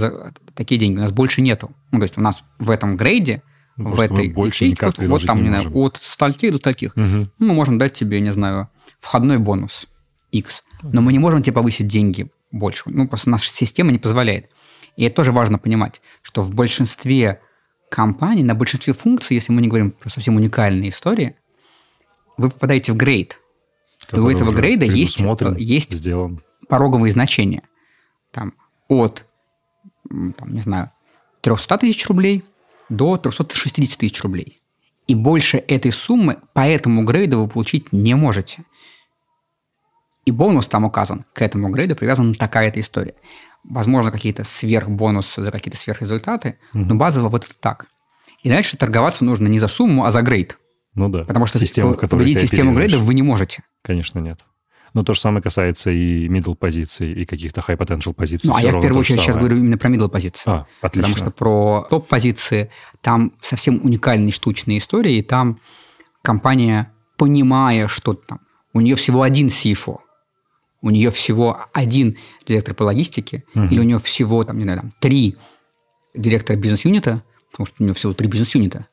такие 0.53 0.79
деньги, 0.79 0.99
у 0.99 1.01
нас 1.01 1.11
больше 1.11 1.41
нету. 1.41 1.71
Ну, 1.91 1.97
то 1.97 2.03
есть 2.03 2.15
у 2.17 2.21
нас 2.21 2.43
в 2.59 2.69
этом 2.69 2.95
грейде, 2.95 3.41
Ну, 3.75 3.89
в 3.89 3.99
этой 3.99 4.29
больше 4.29 4.65
ячейке, 4.65 4.85
вот, 4.85 4.99
вот 4.99 5.25
там, 5.25 5.39
не 5.39 5.49
не 5.49 5.49
знаю, 5.49 5.75
от 5.75 5.97
стольких 5.97 6.51
до 6.51 6.57
стольких, 6.57 6.95
ну, 6.95 7.27
мы 7.39 7.53
можем 7.53 7.79
дать 7.79 7.93
тебе, 7.93 8.21
не 8.21 8.31
знаю, 8.31 8.69
входной 8.99 9.39
бонус 9.39 9.87
X. 10.31 10.63
Но 10.83 11.01
мы 11.01 11.11
не 11.11 11.17
можем 11.17 11.41
тебе 11.41 11.53
повысить 11.53 11.87
деньги 11.87 12.29
больше. 12.51 12.83
Ну, 12.85 13.07
просто 13.07 13.31
наша 13.31 13.49
система 13.49 13.91
не 13.91 13.97
позволяет. 13.97 14.49
И 14.95 15.03
это 15.05 15.15
тоже 15.15 15.31
важно 15.31 15.57
понимать, 15.57 16.01
что 16.21 16.43
в 16.43 16.53
большинстве 16.53 17.41
компаний, 17.89 18.43
на 18.43 18.53
большинстве 18.53 18.93
функций, 18.93 19.33
если 19.33 19.51
мы 19.51 19.61
не 19.61 19.67
говорим 19.67 19.89
про 19.91 20.09
совсем 20.09 20.35
уникальные 20.35 20.91
истории, 20.91 21.35
вы 22.37 22.51
попадаете 22.51 22.93
в 22.93 22.95
грейд. 22.95 23.39
И 24.13 24.19
у 24.19 24.29
этого 24.29 24.51
грейда 24.51 24.85
есть, 24.85 25.19
э, 25.19 25.55
есть 25.57 25.93
сделан. 25.93 26.43
Пороговые 26.69 27.11
значения. 27.11 27.63
Там, 28.31 28.53
от, 28.87 29.25
там, 30.07 30.47
не 30.47 30.61
знаю, 30.61 30.91
300 31.41 31.79
тысяч 31.79 32.07
рублей 32.07 32.45
до 32.87 33.17
360 33.17 33.99
тысяч 33.99 34.23
рублей. 34.23 34.61
И 35.07 35.15
больше 35.15 35.57
этой 35.57 35.91
суммы 35.91 36.37
по 36.53 36.61
этому 36.61 37.03
грейду 37.03 37.41
вы 37.41 37.47
получить 37.49 37.91
не 37.91 38.13
можете. 38.13 38.63
И 40.25 40.31
бонус 40.31 40.67
там 40.67 40.85
указан. 40.85 41.25
К 41.33 41.41
этому 41.41 41.69
грейду 41.69 41.95
привязана 41.95 42.35
такая-то 42.35 42.79
история. 42.79 43.15
Возможно, 43.63 44.11
какие-то 44.11 44.43
сверхбонусы 44.43 45.41
за 45.41 45.51
какие-то 45.51 45.77
сверхрезультаты, 45.77 46.59
но 46.73 46.95
базово 46.95 47.29
вот 47.29 47.45
это 47.45 47.55
так. 47.59 47.87
И 48.43 48.49
дальше 48.49 48.77
торговаться 48.77 49.25
нужно 49.25 49.47
не 49.47 49.59
за 49.59 49.67
сумму, 49.67 50.05
а 50.05 50.11
за 50.11 50.21
грейд. 50.21 50.59
Ну 50.93 51.09
да. 51.09 51.23
Потому 51.23 51.45
что 51.45 51.59
которой 51.59 52.07
победить 52.07 52.39
систему 52.39 52.73
грейда 52.73 52.99
вы 52.99 53.13
не 53.13 53.23
можете. 53.23 53.63
Конечно, 53.81 54.19
нет. 54.19 54.45
Но 54.93 55.03
то 55.03 55.13
же 55.13 55.19
самое 55.19 55.41
касается 55.41 55.91
и 55.91 56.27
middle 56.27 56.55
позиций, 56.55 57.11
и 57.11 57.25
каких-то 57.25 57.61
high 57.61 57.77
potential 57.77 58.13
позиций. 58.13 58.49
Ну, 58.49 58.55
а 58.55 58.61
я 58.61 58.71
в 58.71 58.81
первую 58.81 58.99
очередь 58.99 59.21
сейчас 59.21 59.37
говорю 59.37 59.57
именно 59.57 59.77
про 59.77 59.89
middle 59.89 60.09
позиции. 60.09 60.49
А, 60.49 60.65
отлично. 60.81 61.13
Потому 61.13 61.17
что 61.17 61.31
про 61.31 61.87
топ-позиции 61.89 62.71
там 63.01 63.33
совсем 63.41 63.81
уникальные 63.83 64.31
штучные 64.31 64.79
истории, 64.79 65.17
и 65.17 65.21
там 65.21 65.59
компания, 66.21 66.91
понимая, 67.17 67.87
что 67.87 68.13
там 68.13 68.39
у 68.73 68.81
нее 68.81 68.95
всего 68.95 69.21
один 69.21 69.47
CFO, 69.47 69.99
у 70.81 70.89
нее 70.89 71.11
всего 71.11 71.61
один 71.73 72.17
директор 72.47 72.73
по 72.73 72.83
логистике, 72.83 73.43
или 73.53 73.79
у 73.79 73.83
нее 73.83 73.99
всего, 73.99 74.43
там, 74.43 74.57
не 74.57 74.63
знаю, 74.63 74.79
там, 74.79 74.93
три 74.99 75.35
директора 76.15 76.57
бизнес-юнита, 76.57 77.23
потому 77.51 77.67
что 77.67 77.75
у 77.79 77.83
нее 77.83 77.93
всего 77.93 78.13
три 78.13 78.27
бизнес-юнита, 78.27 78.87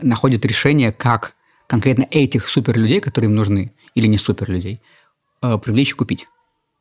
находит 0.00 0.44
решение, 0.44 0.92
как 0.92 1.34
конкретно 1.66 2.06
этих 2.10 2.48
суперлюдей, 2.48 3.00
которые 3.00 3.28
им 3.28 3.36
нужны, 3.36 3.72
или 3.94 4.06
не 4.06 4.18
суперлюдей, 4.18 4.80
привлечь 5.40 5.92
и 5.92 5.94
купить. 5.94 6.28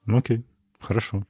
Ну, 0.06 0.18
Окей, 0.18 0.44
хорошо. 0.80 1.26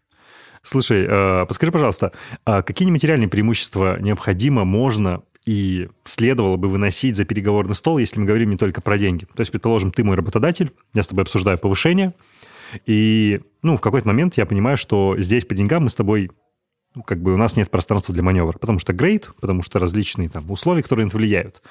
Слушай, 0.62 1.06
э, 1.08 1.46
подскажи, 1.46 1.72
пожалуйста, 1.72 2.12
а 2.46 2.62
какие 2.62 2.88
нематериальные 2.88 3.30
преимущества 3.30 4.00
необходимо, 4.00 4.66
можно 4.66 5.24
и 5.46 5.88
следовало 6.04 6.58
бы 6.58 6.68
выносить 6.68 7.16
за 7.16 7.24
переговорный 7.24 7.76
стол, 7.76 8.00
если 8.00 8.20
мы 8.20 8.26
говорим 8.26 8.50
не 8.50 8.58
только 8.58 8.82
про 8.82 8.98
деньги? 8.98 9.26
То 9.34 9.42
есть, 9.42 9.52
предположим, 9.52 9.92
ты 9.92 10.04
мой 10.04 10.18
работодатель, 10.18 10.72
я 10.94 11.04
с 11.04 11.08
тобой 11.08 11.24
обсуждаю 11.24 11.58
повышение, 11.58 12.13
и 12.86 13.40
ну, 13.62 13.78
в 13.78 13.82
какой-то 13.82 14.08
момент 14.08 14.36
я 14.36 14.46
понимаю, 14.46 14.78
что 14.78 15.16
здесь 15.18 15.46
по 15.46 15.56
деньгам 15.56 15.84
мы 15.84 15.90
с 15.90 15.96
тобой 15.96 16.32
ну, 16.96 17.04
как 17.04 17.22
бы 17.22 17.34
у 17.34 17.38
нас 17.38 17.56
нет 17.56 17.70
пространства 17.70 18.13
для 18.13 18.24
маневра, 18.24 18.58
потому 18.58 18.80
что 18.80 18.92
грейд, 18.92 19.32
потому 19.40 19.62
что 19.62 19.78
различные 19.78 20.30
там 20.30 20.50
условия, 20.50 20.82
которые 20.82 21.06
на 21.06 21.10
это 21.10 21.18
влияют. 21.18 21.62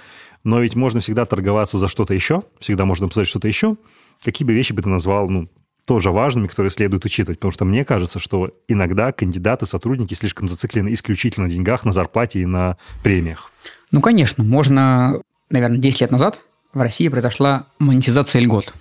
Но 0.45 0.61
ведь 0.61 0.77
можно 0.77 1.01
всегда 1.01 1.27
торговаться 1.27 1.79
за 1.79 1.89
что-то 1.89 2.15
еще, 2.15 2.45
всегда 2.61 2.85
можно 2.85 3.07
обсуждать 3.07 3.29
что-то 3.29 3.49
еще. 3.49 3.77
Какие 4.25 4.47
бы 4.47 4.53
вещи 4.55 4.73
бы 4.73 4.83
ты 4.83 4.89
назвал, 4.89 5.29
ну, 5.29 5.49
тоже 5.85 6.11
важными, 6.11 6.47
которые 6.49 6.71
следует 6.71 7.05
учитывать? 7.05 7.39
Потому 7.39 7.53
что 7.53 7.65
мне 7.65 7.85
кажется, 7.85 8.19
что 8.19 8.51
иногда 8.69 9.13
кандидаты, 9.13 9.67
сотрудники 9.67 10.15
слишком 10.15 10.49
зациклены 10.49 10.93
исключительно 10.93 11.47
на 11.47 11.53
деньгах, 11.53 11.85
на 11.85 11.93
зарплате 11.93 12.41
и 12.41 12.47
на 12.47 12.77
премиях. 13.03 13.53
Ну, 13.93 14.01
конечно, 14.01 14.43
можно, 14.43 15.21
наверное, 15.51 15.79
10 15.79 16.01
лет 16.01 16.11
назад 16.11 16.41
в 16.73 16.81
России 16.81 17.09
произошла 17.09 17.67
монетизация 17.79 18.41
льгот. 18.43 18.75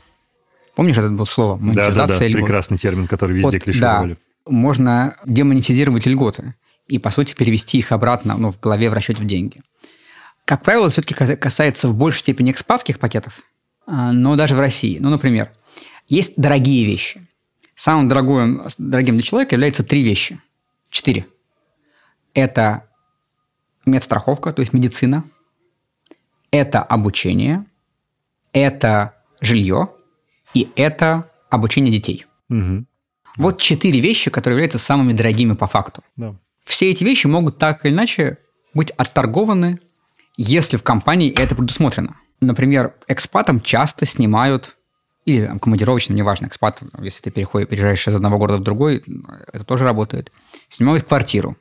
Помнишь, 0.75 0.97
это 0.97 1.09
было 1.09 1.25
слово? 1.25 1.57
Монетизация 1.57 1.95
Да-да-да, 2.07 2.27
льгот. 2.27 2.41
прекрасный 2.41 2.77
термин, 2.77 3.07
который 3.07 3.37
везде 3.37 3.57
Вот, 3.57 3.63
клишировали. 3.63 4.13
Да, 4.45 4.51
можно 4.51 5.15
демонетизировать 5.25 6.05
льготы. 6.05 6.55
и, 6.87 6.99
по 6.99 7.09
сути, 7.09 7.33
перевести 7.33 7.77
их 7.77 7.91
обратно 7.91 8.35
ну, 8.37 8.51
в 8.51 8.59
голове 8.59 8.89
в 8.89 8.93
расчете 8.93 9.21
в 9.21 9.25
деньги. 9.25 9.61
Как 10.45 10.61
правило, 10.61 10.89
все-таки 10.89 11.13
касается 11.35 11.87
в 11.89 11.95
большей 11.95 12.19
степени 12.19 12.51
экспатских 12.51 12.99
пакетов, 12.99 13.39
но 13.87 14.35
даже 14.35 14.55
в 14.55 14.59
России. 14.59 14.97
Ну, 14.99 15.09
например, 15.09 15.51
есть 16.07 16.33
дорогие 16.37 16.85
вещи. 16.85 17.25
Самым 17.75 18.07
дорогим, 18.07 18.67
дорогим 18.77 19.15
для 19.15 19.23
человека 19.23 19.55
являются 19.55 19.83
три 19.83 20.01
вещи. 20.03 20.39
Четыре. 20.89 21.25
Это 22.33 22.87
медстраховка, 23.85 24.53
то 24.53 24.61
есть 24.61 24.73
медицина. 24.73 25.23
Это 26.51 26.81
обучение. 26.81 27.65
Это 28.53 29.15
жилье. 29.41 29.89
И 30.53 30.69
это 30.75 31.29
обучение 31.49 31.91
детей. 31.91 32.25
Угу. 32.49 32.85
Вот 33.37 33.61
четыре 33.61 33.99
вещи, 33.99 34.31
которые 34.31 34.55
являются 34.55 34.79
самыми 34.79 35.13
дорогими 35.13 35.53
по 35.53 35.67
факту. 35.67 36.03
Да. 36.15 36.35
Все 36.63 36.89
эти 36.89 37.03
вещи 37.03 37.27
могут 37.27 37.57
так 37.57 37.85
или 37.85 37.93
иначе 37.93 38.37
быть 38.73 38.91
отторгованы, 38.91 39.79
если 40.37 40.77
в 40.77 40.83
компании 40.83 41.31
это 41.31 41.55
предусмотрено. 41.55 42.15
Например, 42.41 42.93
экспатам 43.07 43.61
часто 43.61 44.05
снимают, 44.05 44.75
или 45.25 45.45
там, 45.45 45.59
командировочным, 45.59 46.17
неважно, 46.17 46.47
экспат, 46.47 46.81
если 46.99 47.21
ты 47.21 47.31
переходишь, 47.31 47.67
переезжаешь 47.69 48.07
из 48.07 48.15
одного 48.15 48.37
города 48.37 48.59
в 48.59 48.63
другой, 48.63 49.03
это 49.51 49.63
тоже 49.63 49.83
работает. 49.83 50.31
Снимают 50.69 51.03
квартиру, 51.03 51.57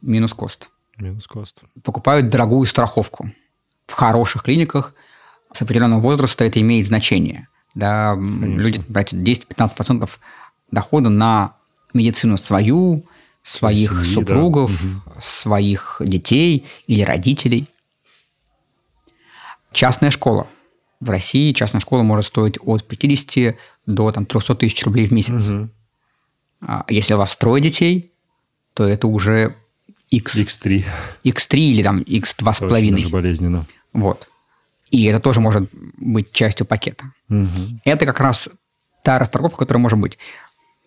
минус 0.00 0.32
кост. 0.32 0.70
Минус 0.98 1.26
кост. 1.26 1.60
Покупают 1.82 2.28
дорогую 2.28 2.66
страховку. 2.66 3.30
В 3.86 3.92
хороших 3.92 4.44
клиниках 4.44 4.94
с 5.52 5.60
определенного 5.62 6.00
возраста 6.00 6.44
это 6.44 6.60
имеет 6.60 6.86
значение. 6.86 7.48
Да, 7.74 8.16
люди 8.16 8.80
тратят 8.80 9.20
10-15% 9.20 10.08
дохода 10.70 11.08
на 11.08 11.56
медицину 11.94 12.36
свою, 12.36 13.04
своих 13.42 13.90
семьи, 13.90 14.14
супругов, 14.14 14.70
да. 14.82 15.20
своих 15.20 15.96
детей 16.00 16.66
или 16.86 17.02
родителей. 17.02 17.68
Частная 19.72 20.10
школа. 20.10 20.46
В 21.00 21.10
России 21.10 21.52
частная 21.52 21.80
школа 21.80 22.02
может 22.02 22.26
стоить 22.26 22.58
от 22.60 22.86
50 22.86 23.56
до 23.86 24.12
там, 24.12 24.26
300 24.26 24.54
тысяч 24.54 24.84
рублей 24.84 25.06
в 25.06 25.12
месяц. 25.12 25.48
Угу. 25.48 25.68
А 26.62 26.84
если 26.88 27.14
у 27.14 27.18
вас 27.18 27.36
трое 27.36 27.62
детей, 27.62 28.12
то 28.74 28.84
это 28.86 29.08
уже 29.08 29.56
X. 30.10 30.36
X3. 30.36 30.84
X3 31.24 31.56
или 31.56 31.82
там 31.82 31.98
X2,5. 32.00 32.94
Очень 32.94 33.10
болезненно. 33.10 33.66
Вот. 33.92 34.28
И 34.90 35.04
это 35.04 35.20
тоже 35.20 35.40
может 35.40 35.70
быть 35.72 36.32
частью 36.32 36.66
пакета. 36.66 37.12
Угу. 37.28 37.80
Это 37.84 38.06
как 38.06 38.20
раз 38.20 38.48
та 39.02 39.18
расторговка, 39.18 39.58
которая 39.58 39.80
может 39.80 39.98
быть. 39.98 40.18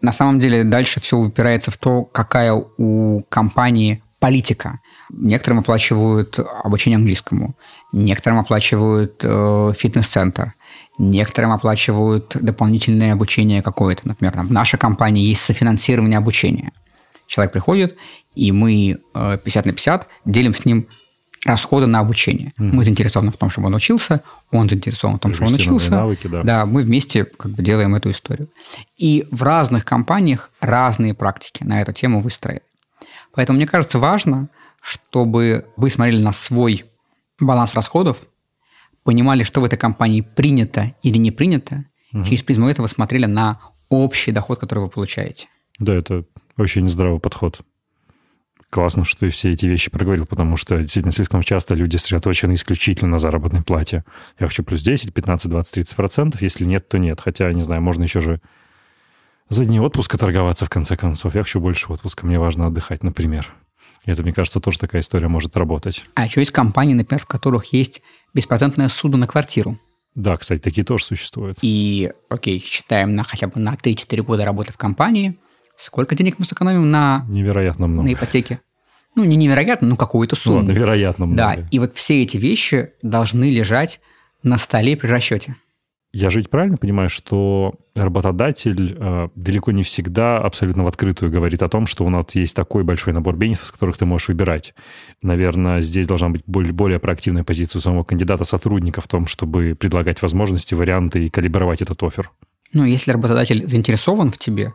На 0.02 0.12
самом 0.12 0.40
деле 0.40 0.64
дальше 0.64 1.00
все 1.02 1.18
упирается 1.18 1.72
в 1.72 1.78
то, 1.78 2.04
какая 2.04 2.54
у 2.54 3.24
компании 3.24 4.04
политика. 4.20 4.80
Некоторым 5.10 5.60
оплачивают 5.60 6.40
обучение 6.64 6.98
английскому, 6.98 7.56
некоторым 7.92 8.40
оплачивают 8.40 9.22
э, 9.24 9.74
фитнес-центр, 9.78 10.54
некоторым 10.98 11.52
оплачивают 11.52 12.36
дополнительное 12.40 13.14
обучение 13.14 13.62
какое-то. 13.62 14.08
Например, 14.08 14.34
там, 14.34 14.48
в 14.48 14.52
нашей 14.52 14.80
компании 14.80 15.28
есть 15.28 15.42
софинансирование 15.42 16.18
обучения. 16.18 16.72
Человек 17.28 17.54
приходит, 17.54 17.96
и 18.34 18.52
мы 18.52 18.98
э, 19.14 19.38
50 19.44 19.66
на 19.66 19.72
50 19.74 20.08
делим 20.26 20.54
с 20.56 20.66
ним 20.66 20.88
расходы 21.46 21.86
на 21.86 22.00
обучение. 22.00 22.54
Mm-hmm. 22.60 22.72
Мы 22.74 22.84
заинтересованы 22.84 23.32
в 23.32 23.38
том, 23.38 23.50
чтобы 23.50 23.68
он 23.68 23.76
учился, 23.76 24.22
он 24.52 24.68
заинтересован 24.68 25.18
в 25.18 25.20
том, 25.20 25.34
чтобы 25.34 25.50
он 25.50 25.56
учился. 25.56 25.92
Навыки, 25.92 26.28
да. 26.28 26.44
да, 26.44 26.66
мы 26.66 26.82
вместе 26.82 27.26
как 27.26 27.52
бы 27.52 27.62
делаем 27.62 27.94
эту 27.94 28.10
историю. 28.10 28.50
И 28.98 29.28
в 29.32 29.44
разных 29.44 29.86
компаниях 29.86 30.50
разные 30.60 31.14
практики 31.14 31.64
на 31.64 31.82
эту 31.82 31.94
тему 31.94 32.20
выстроены. 32.20 32.62
Поэтому 33.34 33.58
мне 33.58 33.68
кажется 33.68 34.00
важно, 34.00 34.50
чтобы 34.86 35.66
вы 35.78 35.90
смотрели 35.90 36.22
на 36.22 36.32
свой 36.32 36.86
баланс 37.40 37.74
расходов, 37.74 38.22
понимали, 39.04 39.42
что 39.42 39.60
в 39.60 39.64
этой 39.64 39.80
компании 39.80 40.22
принято 40.22 40.94
или 41.02 41.18
не 41.18 41.32
принято, 41.32 41.86
угу. 42.14 42.24
через 42.24 42.44
призму 42.44 42.70
этого 42.70 42.86
смотрели 42.86 43.26
на 43.26 43.60
общий 43.90 44.32
доход, 44.32 44.60
который 44.60 44.82
вы 44.82 44.90
получаете. 44.90 45.48
Да, 45.80 45.96
это 45.96 46.26
очень 46.56 46.88
здравый 46.88 47.20
подход 47.20 47.62
классно, 48.70 49.06
что 49.06 49.22
ты 49.22 49.30
все 49.30 49.54
эти 49.54 49.66
вещи 49.68 49.90
проговорил, 49.90 50.26
потому 50.26 50.58
что 50.58 50.78
действительно 50.78 51.14
слишком 51.14 51.42
часто 51.42 51.76
люди 51.76 51.96
сосредоточены 51.96 52.56
исключительно 52.56 53.12
на 53.12 53.20
заработной 53.20 53.64
плате. 53.64 54.04
Я 54.38 54.48
хочу 54.48 54.64
плюс 54.64 54.82
10, 54.82 55.14
15, 55.14 55.50
20, 55.50 55.74
30 55.74 55.96
процентов. 55.96 56.42
Если 56.42 56.66
нет, 56.66 56.90
то 56.90 56.98
нет. 56.98 57.22
Хотя, 57.22 57.54
не 57.54 57.62
знаю, 57.62 57.82
можно 57.82 58.04
еще 58.04 58.20
же 58.20 58.42
за 59.48 59.64
дни 59.64 59.80
отпуска 59.80 60.18
торговаться 60.18 60.66
в 60.66 60.70
конце 60.70 60.98
концов. 60.98 61.36
Я 61.36 61.44
хочу 61.44 61.62
больше 61.62 61.92
отпуска, 61.92 62.26
мне 62.26 62.38
важно 62.38 62.68
отдыхать, 62.68 63.02
например. 63.02 63.56
И 64.06 64.12
это, 64.12 64.24
мне 64.24 64.34
кажется, 64.34 64.60
тоже 64.60 64.80
такая 64.80 65.02
история 65.02 65.28
может 65.28 65.56
работать. 65.58 66.04
А 66.14 66.26
еще 66.26 66.42
есть 66.42 66.52
компании, 66.52 66.94
например, 66.94 67.22
в 67.22 67.26
которых 67.26 67.74
есть 67.74 68.02
беспроцентное 68.34 68.90
судо 68.90 69.18
на 69.18 69.28
квартиру. 69.28 69.78
Да, 70.14 70.38
кстати, 70.38 70.62
такие 70.62 70.86
тоже 70.86 71.04
существуют. 71.04 71.58
И, 71.62 72.12
окей, 72.30 72.64
считаем 72.64 73.16
на 73.16 73.24
хотя 73.24 73.48
бы 73.48 73.60
на 73.60 73.74
3-4 73.74 74.22
года 74.22 74.46
работы 74.46 74.72
в 74.72 74.78
компании, 74.78 75.38
сколько 75.78 76.16
денег 76.16 76.36
мы 76.40 76.46
сэкономим 76.46 76.90
на, 76.90 77.26
Невероятно 77.28 77.88
много. 77.88 78.08
на 78.08 78.14
ипотеке? 78.14 78.60
ну, 79.16 79.24
не 79.24 79.38
невероятно, 79.38 79.88
но 79.88 79.96
какую-то 79.96 80.36
сумму. 80.36 80.60
Ну, 80.60 80.66
ладно, 80.68 80.78
вероятно 80.78 81.26
много. 81.26 81.38
Да, 81.38 81.68
и 81.72 81.80
вот 81.80 81.96
все 81.96 82.22
эти 82.22 82.38
вещи 82.38 82.92
должны 83.02 83.50
лежать 83.50 84.02
на 84.44 84.58
столе 84.58 84.98
при 84.98 85.08
расчете. 85.08 85.56
Я 86.16 86.30
же 86.30 86.40
ведь 86.40 86.50
правильно 86.50 86.78
понимаю, 86.78 87.10
что 87.10 87.74
работодатель 87.94 88.96
э, 88.98 89.28
далеко 89.36 89.72
не 89.72 89.84
всегда 89.84 90.38
абсолютно 90.38 90.84
в 90.84 90.88
открытую 90.88 91.30
говорит 91.30 91.62
о 91.62 91.68
том, 91.68 91.86
что 91.86 92.06
у 92.06 92.10
нас 92.10 92.28
есть 92.36 92.56
такой 92.56 92.84
большой 92.84 93.12
набор 93.12 93.36
бенефитов, 93.36 93.68
с 93.68 93.72
которых 93.72 93.98
ты 93.98 94.06
можешь 94.06 94.30
выбирать. 94.30 94.74
Наверное, 95.22 95.82
здесь 95.82 96.08
должна 96.08 96.30
быть 96.30 96.44
более, 96.48 96.72
более 96.72 97.00
проактивная 97.00 97.44
позиция 97.44 97.80
у 97.80 97.82
самого 97.82 98.04
кандидата-сотрудника 98.04 99.02
в 99.02 99.08
том, 99.08 99.28
чтобы 99.28 99.76
предлагать 99.78 100.22
возможности, 100.22 100.74
варианты 100.74 101.26
и 101.26 101.30
калибровать 101.30 101.82
этот 101.82 102.02
офер. 102.02 102.32
Ну, 102.72 102.86
если 102.86 103.12
работодатель 103.12 103.68
заинтересован 103.68 104.32
в 104.32 104.38
тебе, 104.38 104.74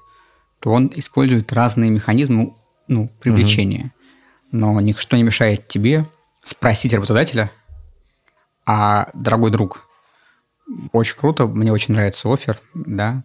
то 0.61 0.71
он 0.71 0.93
использует 0.95 1.53
разные 1.53 1.91
механизмы 1.91 2.55
ну, 2.87 3.11
привлечения. 3.21 3.85
Угу 3.85 3.91
но 4.53 4.81
ничто 4.81 5.17
не 5.17 5.23
мешает 5.23 5.69
тебе 5.69 6.07
спросить 6.43 6.93
работодателя, 6.93 7.51
а, 8.67 9.09
дорогой 9.15 9.51
друг, 9.51 9.89
очень 10.93 11.17
круто, 11.17 11.47
мне 11.47 11.73
очень 11.73 11.95
нравится 11.95 12.33
офер, 12.33 12.61
да, 12.75 13.25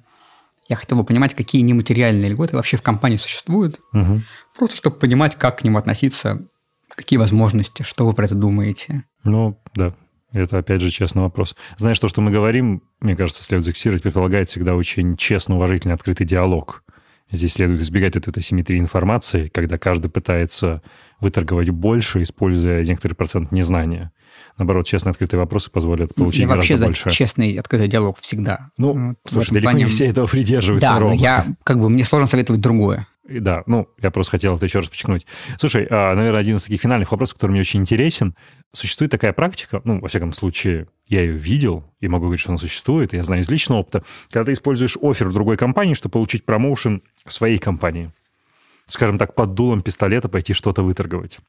я 0.67 0.75
хотел 0.75 0.97
бы 0.97 1.03
понимать, 1.03 1.35
какие 1.35 1.61
нематериальные 1.61 2.31
льготы 2.31 2.55
вообще 2.55 2.77
в 2.77 2.81
компании 2.81 3.17
существуют, 3.17 3.79
угу. 3.93 4.21
просто 4.57 4.77
чтобы 4.77 4.97
понимать, 4.97 5.35
как 5.35 5.59
к 5.59 5.63
ним 5.63 5.77
относиться, 5.77 6.47
какие 6.89 7.17
возможности, 7.19 7.83
что 7.83 8.05
вы 8.05 8.13
про 8.13 8.25
это 8.25 8.35
думаете. 8.35 9.03
Ну, 9.23 9.61
да, 9.75 9.93
это, 10.31 10.57
опять 10.57 10.81
же, 10.81 10.89
честный 10.89 11.21
вопрос. 11.21 11.55
Знаешь, 11.77 11.99
то, 11.99 12.07
что 12.07 12.21
мы 12.21 12.31
говорим, 12.31 12.83
мне 12.99 13.15
кажется, 13.15 13.43
следует 13.43 13.65
зафиксировать, 13.65 14.03
предполагает 14.03 14.49
всегда 14.49 14.75
очень 14.75 15.15
честный, 15.15 15.55
уважительный, 15.55 15.93
открытый 15.93 16.25
диалог. 16.25 16.83
Здесь 17.31 17.53
следует 17.53 17.81
избегать 17.81 18.15
от 18.15 18.27
этой 18.27 18.43
симметрии 18.43 18.77
информации, 18.77 19.47
когда 19.47 19.77
каждый 19.77 20.09
пытается 20.09 20.83
выторговать 21.19 21.69
больше, 21.69 22.21
используя 22.21 22.83
некоторый 22.85 23.13
процент 23.13 23.51
незнания. 23.51 24.11
Наоборот, 24.57 24.87
честные 24.87 25.11
открытые 25.11 25.39
вопросы 25.39 25.69
позволят 25.69 26.15
получить 26.15 26.41
я 26.41 26.47
вообще 26.47 26.77
гораздо 26.77 26.85
больше. 26.85 27.09
честный 27.09 27.55
открытый 27.55 27.89
диалог 27.89 28.17
всегда. 28.21 28.69
Ну, 28.77 29.09
вот, 29.09 29.17
слушай, 29.29 29.51
далеко 29.51 29.71
плане... 29.71 29.83
не 29.83 29.89
все 29.89 30.07
этого 30.07 30.27
придерживаются, 30.27 30.89
Да, 30.89 30.99
Рома. 30.99 31.15
но 31.15 31.21
я, 31.21 31.45
как 31.63 31.79
бы, 31.79 31.89
мне 31.89 32.05
сложно 32.05 32.27
советовать 32.27 32.61
другое. 32.61 33.07
И 33.27 33.39
да, 33.39 33.63
ну, 33.65 33.89
я 34.01 34.11
просто 34.11 34.31
хотел 34.31 34.55
это 34.55 34.65
еще 34.65 34.79
раз 34.79 34.87
подчеркнуть. 34.87 35.25
Слушай, 35.59 35.87
а, 35.89 36.13
наверное, 36.15 36.39
один 36.39 36.57
из 36.57 36.63
таких 36.63 36.79
финальных 36.79 37.11
вопросов, 37.11 37.35
который 37.35 37.51
мне 37.51 37.61
очень 37.61 37.81
интересен. 37.81 38.35
Существует 38.71 39.11
такая 39.11 39.33
практика, 39.33 39.81
ну, 39.83 39.99
во 39.99 40.07
всяком 40.07 40.31
случае, 40.31 40.87
я 41.07 41.21
ее 41.21 41.33
видел 41.33 41.83
и 41.99 42.07
могу 42.07 42.25
говорить, 42.25 42.39
что 42.41 42.51
она 42.51 42.59
существует, 42.59 43.13
я 43.13 43.23
знаю 43.23 43.41
из 43.41 43.49
личного 43.49 43.79
опыта, 43.79 44.03
когда 44.29 44.45
ты 44.45 44.53
используешь 44.53 44.97
офер 45.01 45.29
в 45.29 45.33
другой 45.33 45.57
компании, 45.57 45.95
чтобы 45.95 46.13
получить 46.13 46.45
промоушен 46.45 47.01
в 47.25 47.33
своей 47.33 47.57
компании. 47.57 48.11
Скажем 48.85 49.17
так, 49.17 49.33
под 49.33 49.55
дулом 49.55 49.81
пистолета 49.81 50.29
пойти 50.29 50.53
что-то 50.53 50.83
выторговать. 50.83 51.39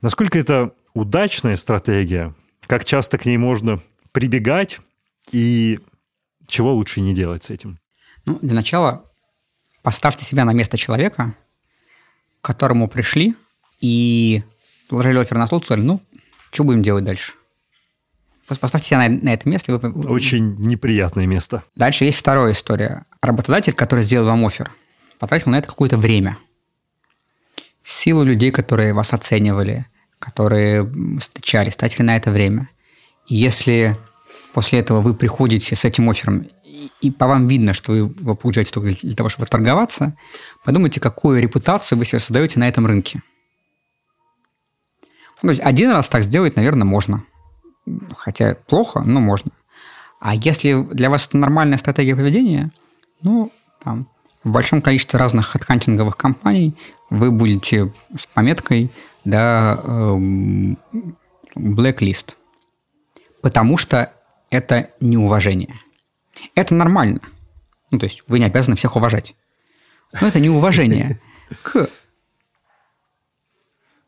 Насколько 0.00 0.38
это 0.38 0.72
удачная 0.94 1.56
стратегия, 1.56 2.34
как 2.66 2.84
часто 2.84 3.18
к 3.18 3.26
ней 3.26 3.36
можно 3.36 3.80
прибегать 4.12 4.80
и 5.32 5.80
чего 6.46 6.74
лучше 6.74 7.00
не 7.00 7.14
делать 7.14 7.44
с 7.44 7.50
этим? 7.50 7.78
Ну, 8.24 8.38
для 8.40 8.54
начала 8.54 9.04
поставьте 9.82 10.24
себя 10.24 10.44
на 10.44 10.52
место 10.52 10.76
человека, 10.76 11.34
к 12.40 12.44
которому 12.44 12.88
пришли 12.88 13.34
и 13.80 14.42
положили 14.88 15.18
офер 15.18 15.38
на 15.38 15.46
стол, 15.46 15.62
сказали, 15.62 15.84
ну, 15.84 16.00
что 16.52 16.64
будем 16.64 16.82
делать 16.82 17.04
дальше? 17.04 17.32
Поставьте 18.46 18.88
себя 18.88 18.98
на, 18.98 19.08
на 19.08 19.34
это 19.34 19.48
место. 19.48 19.76
Вы... 19.76 20.08
Очень 20.08 20.56
неприятное 20.58 21.26
место. 21.26 21.64
Дальше 21.74 22.04
есть 22.04 22.18
вторая 22.18 22.52
история. 22.52 23.04
Работодатель, 23.20 23.74
который 23.74 24.04
сделал 24.04 24.26
вам 24.26 24.46
офер, 24.46 24.70
потратил 25.18 25.50
на 25.50 25.58
это 25.58 25.68
какое-то 25.68 25.98
время. 25.98 26.38
Силу 27.90 28.22
людей, 28.22 28.50
которые 28.50 28.92
вас 28.92 29.12
оценивали, 29.12 29.86
которые 30.18 30.90
встречались, 31.18 31.76
тратили 31.76 32.02
на 32.02 32.16
это 32.16 32.30
время. 32.30 32.68
И 33.26 33.36
если 33.36 33.96
После 34.52 34.80
этого 34.80 35.00
вы 35.00 35.14
приходите 35.14 35.76
с 35.76 35.84
этим 35.84 36.08
оффером, 36.10 36.48
и, 36.64 36.90
и 37.00 37.10
по 37.10 37.26
вам 37.26 37.46
видно, 37.48 37.72
что 37.74 37.92
вы 37.92 37.98
его 37.98 38.34
получаете 38.34 38.72
только 38.72 38.90
для 38.90 39.14
того, 39.14 39.28
чтобы 39.28 39.46
торговаться. 39.46 40.16
Подумайте, 40.64 41.00
какую 41.00 41.40
репутацию 41.40 41.98
вы 41.98 42.04
себе 42.04 42.18
создаете 42.18 42.58
на 42.58 42.66
этом 42.66 42.86
рынке. 42.86 43.22
Ну, 45.40 45.48
то 45.48 45.50
есть 45.50 45.60
один 45.60 45.90
раз 45.90 46.08
так 46.08 46.24
сделать, 46.24 46.56
наверное, 46.56 46.84
можно. 46.84 47.22
Хотя 48.16 48.56
плохо, 48.66 49.00
но 49.00 49.20
можно. 49.20 49.52
А 50.18 50.34
если 50.34 50.82
для 50.82 51.10
вас 51.10 51.28
это 51.28 51.36
нормальная 51.36 51.78
стратегия 51.78 52.16
поведения, 52.16 52.72
ну, 53.22 53.52
там, 53.82 54.08
в 54.44 54.50
большом 54.50 54.82
количестве 54.82 55.18
разных 55.18 55.46
хедхантинговых 55.48 56.16
компаний 56.16 56.76
вы 57.10 57.30
будете 57.30 57.92
с 58.16 58.26
пометкой 58.26 58.90
да, 59.24 59.80
эм, 59.84 60.78
blacklist. 61.54 62.34
Потому 63.42 63.76
что 63.76 64.12
это 64.50 64.90
неуважение. 65.00 65.74
Это 66.54 66.74
нормально. 66.74 67.20
Ну, 67.90 67.98
то 67.98 68.04
есть 68.04 68.22
вы 68.26 68.38
не 68.38 68.46
обязаны 68.46 68.76
всех 68.76 68.96
уважать. 68.96 69.34
Но 70.20 70.28
это 70.28 70.40
неуважение 70.40 71.20
к 71.62 71.88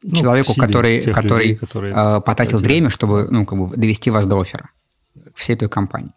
ну, 0.02 0.16
человеку, 0.16 0.54
который, 0.54 1.02
который, 1.12 1.46
людей, 1.48 1.56
которые 1.56 1.94
э, 1.94 2.20
потратил 2.22 2.58
время, 2.58 2.88
чтобы 2.88 3.28
ну, 3.30 3.44
как 3.44 3.58
бы 3.58 3.76
довести 3.76 4.10
вас 4.10 4.24
до 4.24 4.40
оффера 4.40 4.70
всей 5.34 5.56
той 5.56 5.68
компании. 5.68 6.14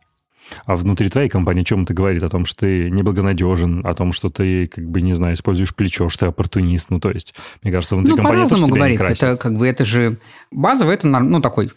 А 0.66 0.76
внутри 0.76 1.10
твоей 1.10 1.30
компании 1.30 1.62
о 1.62 1.66
чем 1.66 1.84
это 1.84 1.94
говорит? 1.94 2.24
О 2.24 2.30
том, 2.30 2.46
что 2.46 2.62
ты 2.62 2.90
неблагонадежен, 2.90 3.86
о 3.86 3.96
том, 3.96 4.14
что 4.14 4.30
ты, 4.30 4.68
как 4.68 4.90
бы, 4.90 5.02
не 5.02 5.14
знаю, 5.14 5.36
используешь 5.36 5.74
плечо, 5.74 6.10
что 6.10 6.20
ты 6.20 6.26
оппортунист. 6.28 6.90
Ну, 6.90 7.00
то 7.00 7.12
есть, 7.12 7.34
мне 7.62 7.72
кажется, 7.72 7.96
внутри 7.96 8.12
ну, 8.12 8.18
компании 8.18 8.46
тоже 8.46 8.66
говорит. 8.66 9.02
Это, 9.02 9.38
как 9.38 9.58
бы, 9.58 9.68
это 9.68 9.86
же 9.86 10.18
базово, 10.52 10.92
это, 10.92 11.08
ну, 11.08 11.42
такой... 11.42 11.72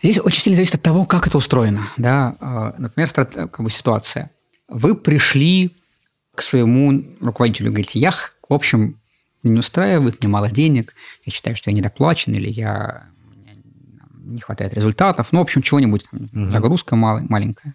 Здесь 0.00 0.20
очень 0.20 0.40
сильно 0.40 0.56
зависит 0.56 0.76
от 0.76 0.82
того, 0.82 1.04
как 1.04 1.26
это 1.26 1.36
устроено. 1.38 1.82
Да? 1.96 2.36
А, 2.40 2.74
например, 2.78 3.10
как 3.10 3.60
бы, 3.60 3.70
ситуация. 3.70 4.30
Вы 4.68 4.94
пришли 4.94 5.74
к 6.34 6.42
своему 6.42 7.02
руководителю 7.20 7.68
и 7.68 7.70
говорите, 7.70 7.98
я, 7.98 8.12
в 8.12 8.52
общем, 8.54 9.00
не 9.42 9.58
устраивает, 9.58 10.22
мне 10.22 10.30
мало 10.30 10.50
денег, 10.50 10.94
я 11.24 11.32
считаю, 11.32 11.56
что 11.56 11.70
я 11.70 11.76
недоплачен, 11.76 12.34
или 12.34 12.48
я 12.48 13.08
не 14.28 14.40
хватает 14.40 14.74
результатов, 14.74 15.28
ну, 15.32 15.38
в 15.38 15.42
общем, 15.42 15.62
чего-нибудь, 15.62 16.04
там, 16.10 16.50
загрузка 16.50 16.96
мал, 16.96 17.20
маленькая. 17.28 17.74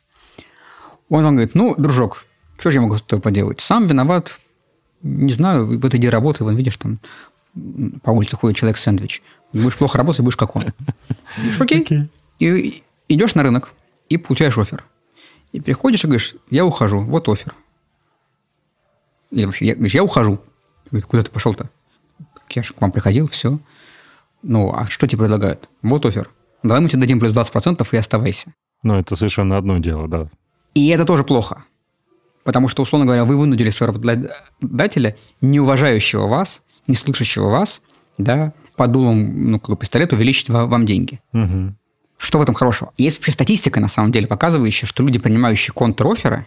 Он 1.13 1.23
вам 1.23 1.35
говорит, 1.35 1.53
ну, 1.53 1.75
дружок, 1.77 2.25
что 2.57 2.71
же 2.71 2.77
я 2.77 2.81
могу 2.81 2.97
с 2.97 3.03
тобой 3.03 3.21
поделать? 3.21 3.61
Сам 3.61 3.85
виноват, 3.85 4.39
не 5.03 5.31
знаю, 5.31 5.79
вот 5.79 5.93
иди 5.93 6.09
работай, 6.09 6.43
вон 6.43 6.55
видишь, 6.55 6.75
там 6.77 6.97
по 8.01 8.09
улице 8.09 8.35
ходит 8.35 8.57
человек-сэндвич. 8.57 9.21
Будешь 9.53 9.77
плохо 9.77 9.99
работать, 9.99 10.21
будешь 10.21 10.37
как 10.37 10.55
он. 10.55 10.73
Говоришь, 11.37 11.61
окей. 11.61 11.83
Okay. 11.83 12.07
И 12.39 12.83
идешь 13.09 13.35
на 13.35 13.43
рынок 13.43 13.73
и 14.09 14.17
получаешь 14.17 14.57
офер. 14.57 14.85
И 15.51 15.61
приходишь 15.61 16.03
и 16.03 16.07
говоришь, 16.07 16.35
я 16.49 16.65
ухожу, 16.65 17.01
вот 17.01 17.29
офер. 17.29 17.53
Или 19.29 19.45
вообще, 19.45 19.67
я, 19.67 19.75
говоришь, 19.75 19.93
я 19.93 20.03
ухожу. 20.03 20.39
Говорит, 20.89 21.05
куда 21.05 21.21
ты 21.21 21.29
пошел-то? 21.29 21.69
Я 22.49 22.63
же 22.63 22.73
к 22.73 22.81
вам 22.81 22.91
приходил, 22.91 23.27
все. 23.27 23.59
Ну, 24.41 24.73
а 24.73 24.87
что 24.87 25.07
тебе 25.07 25.19
предлагают? 25.19 25.69
Вот 25.83 26.07
офер. 26.07 26.31
Давай 26.63 26.79
мы 26.79 26.89
тебе 26.89 27.01
дадим 27.01 27.19
плюс 27.19 27.33
20% 27.33 27.87
и 27.91 27.97
оставайся. 27.97 28.51
Ну, 28.81 28.95
это 28.97 29.15
совершенно 29.15 29.57
одно 29.57 29.77
дело, 29.77 30.07
да. 30.07 30.29
И 30.73 30.87
это 30.89 31.05
тоже 31.05 31.23
плохо. 31.23 31.63
Потому 32.43 32.67
что, 32.67 32.81
условно 32.81 33.05
говоря, 33.05 33.25
вы 33.25 33.37
вынудили 33.37 33.69
своего 33.69 33.93
работодателя, 33.93 35.15
не 35.41 35.59
уважающего 35.59 36.27
вас, 36.27 36.61
не 36.87 36.95
слышащего 36.95 37.49
вас, 37.49 37.81
да, 38.17 38.53
по 38.75 38.87
дулам 38.87 39.51
ну, 39.51 39.59
как 39.59 39.69
бы 39.69 39.77
пистолета 39.77 40.15
увеличить 40.15 40.49
вам 40.49 40.85
деньги. 40.85 41.21
Угу. 41.31 41.75
Что 42.17 42.39
в 42.39 42.41
этом 42.41 42.55
хорошего? 42.55 42.93
Есть 42.97 43.17
вообще 43.17 43.31
статистика, 43.31 43.79
на 43.79 43.87
самом 43.87 44.11
деле, 44.11 44.27
показывающая, 44.27 44.87
что 44.87 45.03
люди, 45.03 45.19
принимающие 45.19 45.73
контроферы, 45.73 46.45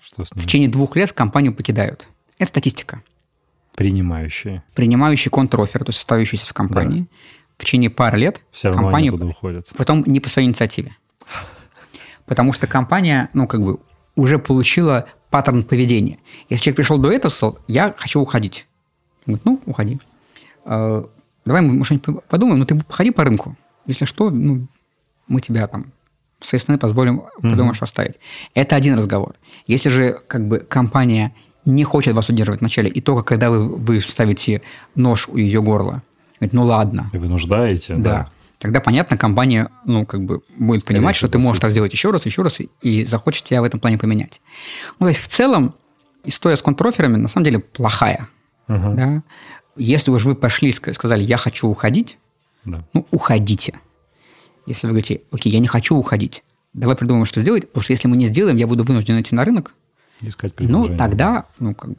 в 0.00 0.40
течение 0.40 0.68
двух 0.68 0.96
лет 0.96 1.12
компанию 1.12 1.54
покидают. 1.54 2.08
Это 2.38 2.48
статистика. 2.48 3.02
Принимающие. 3.74 4.62
Принимающие 4.74 5.30
контроферы, 5.30 5.84
то 5.84 5.90
есть 5.90 6.00
оставающиеся 6.00 6.46
в 6.46 6.52
компании. 6.52 7.02
Да. 7.02 7.06
В 7.58 7.64
течение 7.64 7.90
пары 7.90 8.18
лет 8.18 8.44
Все 8.50 8.72
компанию... 8.72 9.12
Потом 9.76 10.04
не 10.06 10.20
по 10.20 10.28
своей 10.28 10.48
инициативе. 10.48 10.92
Потому 12.28 12.52
что 12.52 12.66
компания, 12.66 13.30
ну, 13.32 13.46
как 13.46 13.62
бы, 13.62 13.78
уже 14.14 14.38
получила 14.38 15.06
паттерн 15.30 15.62
поведения. 15.62 16.18
Если 16.48 16.64
человек 16.64 16.76
пришел 16.76 16.98
до 16.98 17.10
этого, 17.10 17.30
сказал, 17.30 17.58
я 17.66 17.94
хочу 17.96 18.20
уходить. 18.20 18.66
Он 19.26 19.34
говорит, 19.34 19.44
ну, 19.44 19.60
уходи. 19.66 20.00
Э, 20.64 21.04
давай 21.44 21.62
мы 21.62 21.84
что-нибудь 21.84 22.24
подумаем, 22.24 22.58
но 22.58 22.64
ты 22.64 22.76
походи 22.76 23.10
по 23.10 23.24
рынку. 23.24 23.56
Если 23.86 24.04
что, 24.04 24.30
ну, 24.30 24.66
мы 25.28 25.40
тебя 25.40 25.66
там 25.66 25.92
с 26.40 26.48
своей 26.48 26.60
стороны 26.60 26.78
позволим, 26.78 27.22
mm-hmm. 27.42 27.82
оставить. 27.82 28.16
Это 28.54 28.76
один 28.76 28.94
разговор. 28.94 29.34
Если 29.66 29.88
же 29.88 30.20
как 30.26 30.46
бы 30.46 30.58
компания 30.58 31.34
не 31.64 31.84
хочет 31.84 32.14
вас 32.14 32.28
удерживать 32.28 32.60
вначале, 32.60 32.88
и 32.88 33.00
только 33.00 33.22
когда 33.22 33.50
вы, 33.50 33.76
вы 33.76 34.00
ставите 34.00 34.62
нож 34.94 35.28
у 35.28 35.36
ее 35.36 35.60
горла, 35.62 36.02
говорит, 36.38 36.52
ну 36.52 36.64
ладно. 36.64 37.10
И 37.12 37.18
вынуждаете, 37.18 37.94
да. 37.96 38.10
да. 38.10 38.28
Тогда, 38.58 38.80
понятно, 38.80 39.16
компания, 39.16 39.70
ну, 39.84 40.04
как 40.04 40.24
бы 40.24 40.42
будет 40.56 40.84
понимать, 40.84 41.14
что 41.14 41.28
ты 41.28 41.38
можешь 41.38 41.60
так 41.60 41.70
сделать 41.70 41.92
еще 41.92 42.10
раз, 42.10 42.26
еще 42.26 42.42
раз, 42.42 42.58
и 42.82 43.04
захочет 43.04 43.44
тебя 43.44 43.60
в 43.60 43.64
этом 43.64 43.78
плане 43.78 43.98
поменять. 43.98 44.40
Ну, 44.98 45.06
то 45.06 45.08
есть, 45.08 45.20
в 45.20 45.28
целом, 45.28 45.74
история 46.24 46.56
с 46.56 46.62
контроферами 46.62 47.16
на 47.16 47.28
самом 47.28 47.44
деле 47.44 47.60
плохая. 47.60 48.28
Угу. 48.66 48.94
Да? 48.94 49.22
Если 49.76 50.10
уж 50.10 50.24
вы 50.24 50.34
пошли 50.34 50.70
и 50.70 50.72
сказали, 50.72 51.22
я 51.22 51.36
хочу 51.36 51.68
уходить, 51.68 52.18
да. 52.64 52.84
ну, 52.92 53.06
уходите. 53.12 53.78
Если 54.66 54.86
вы 54.86 54.92
говорите, 54.92 55.22
окей, 55.30 55.52
я 55.52 55.60
не 55.60 55.68
хочу 55.68 55.96
уходить, 55.96 56.42
давай 56.72 56.96
придумаем, 56.96 57.26
что 57.26 57.40
сделать, 57.40 57.68
потому 57.68 57.82
что 57.82 57.92
если 57.92 58.08
мы 58.08 58.16
не 58.16 58.26
сделаем, 58.26 58.56
я 58.56 58.66
буду 58.66 58.82
вынужден 58.82 59.20
идти 59.20 59.34
на 59.34 59.44
рынок, 59.44 59.74
Искать 60.20 60.52
Ну, 60.58 60.96
тогда, 60.96 61.46
ну, 61.58 61.74
как 61.74 61.90
бы... 61.90 61.98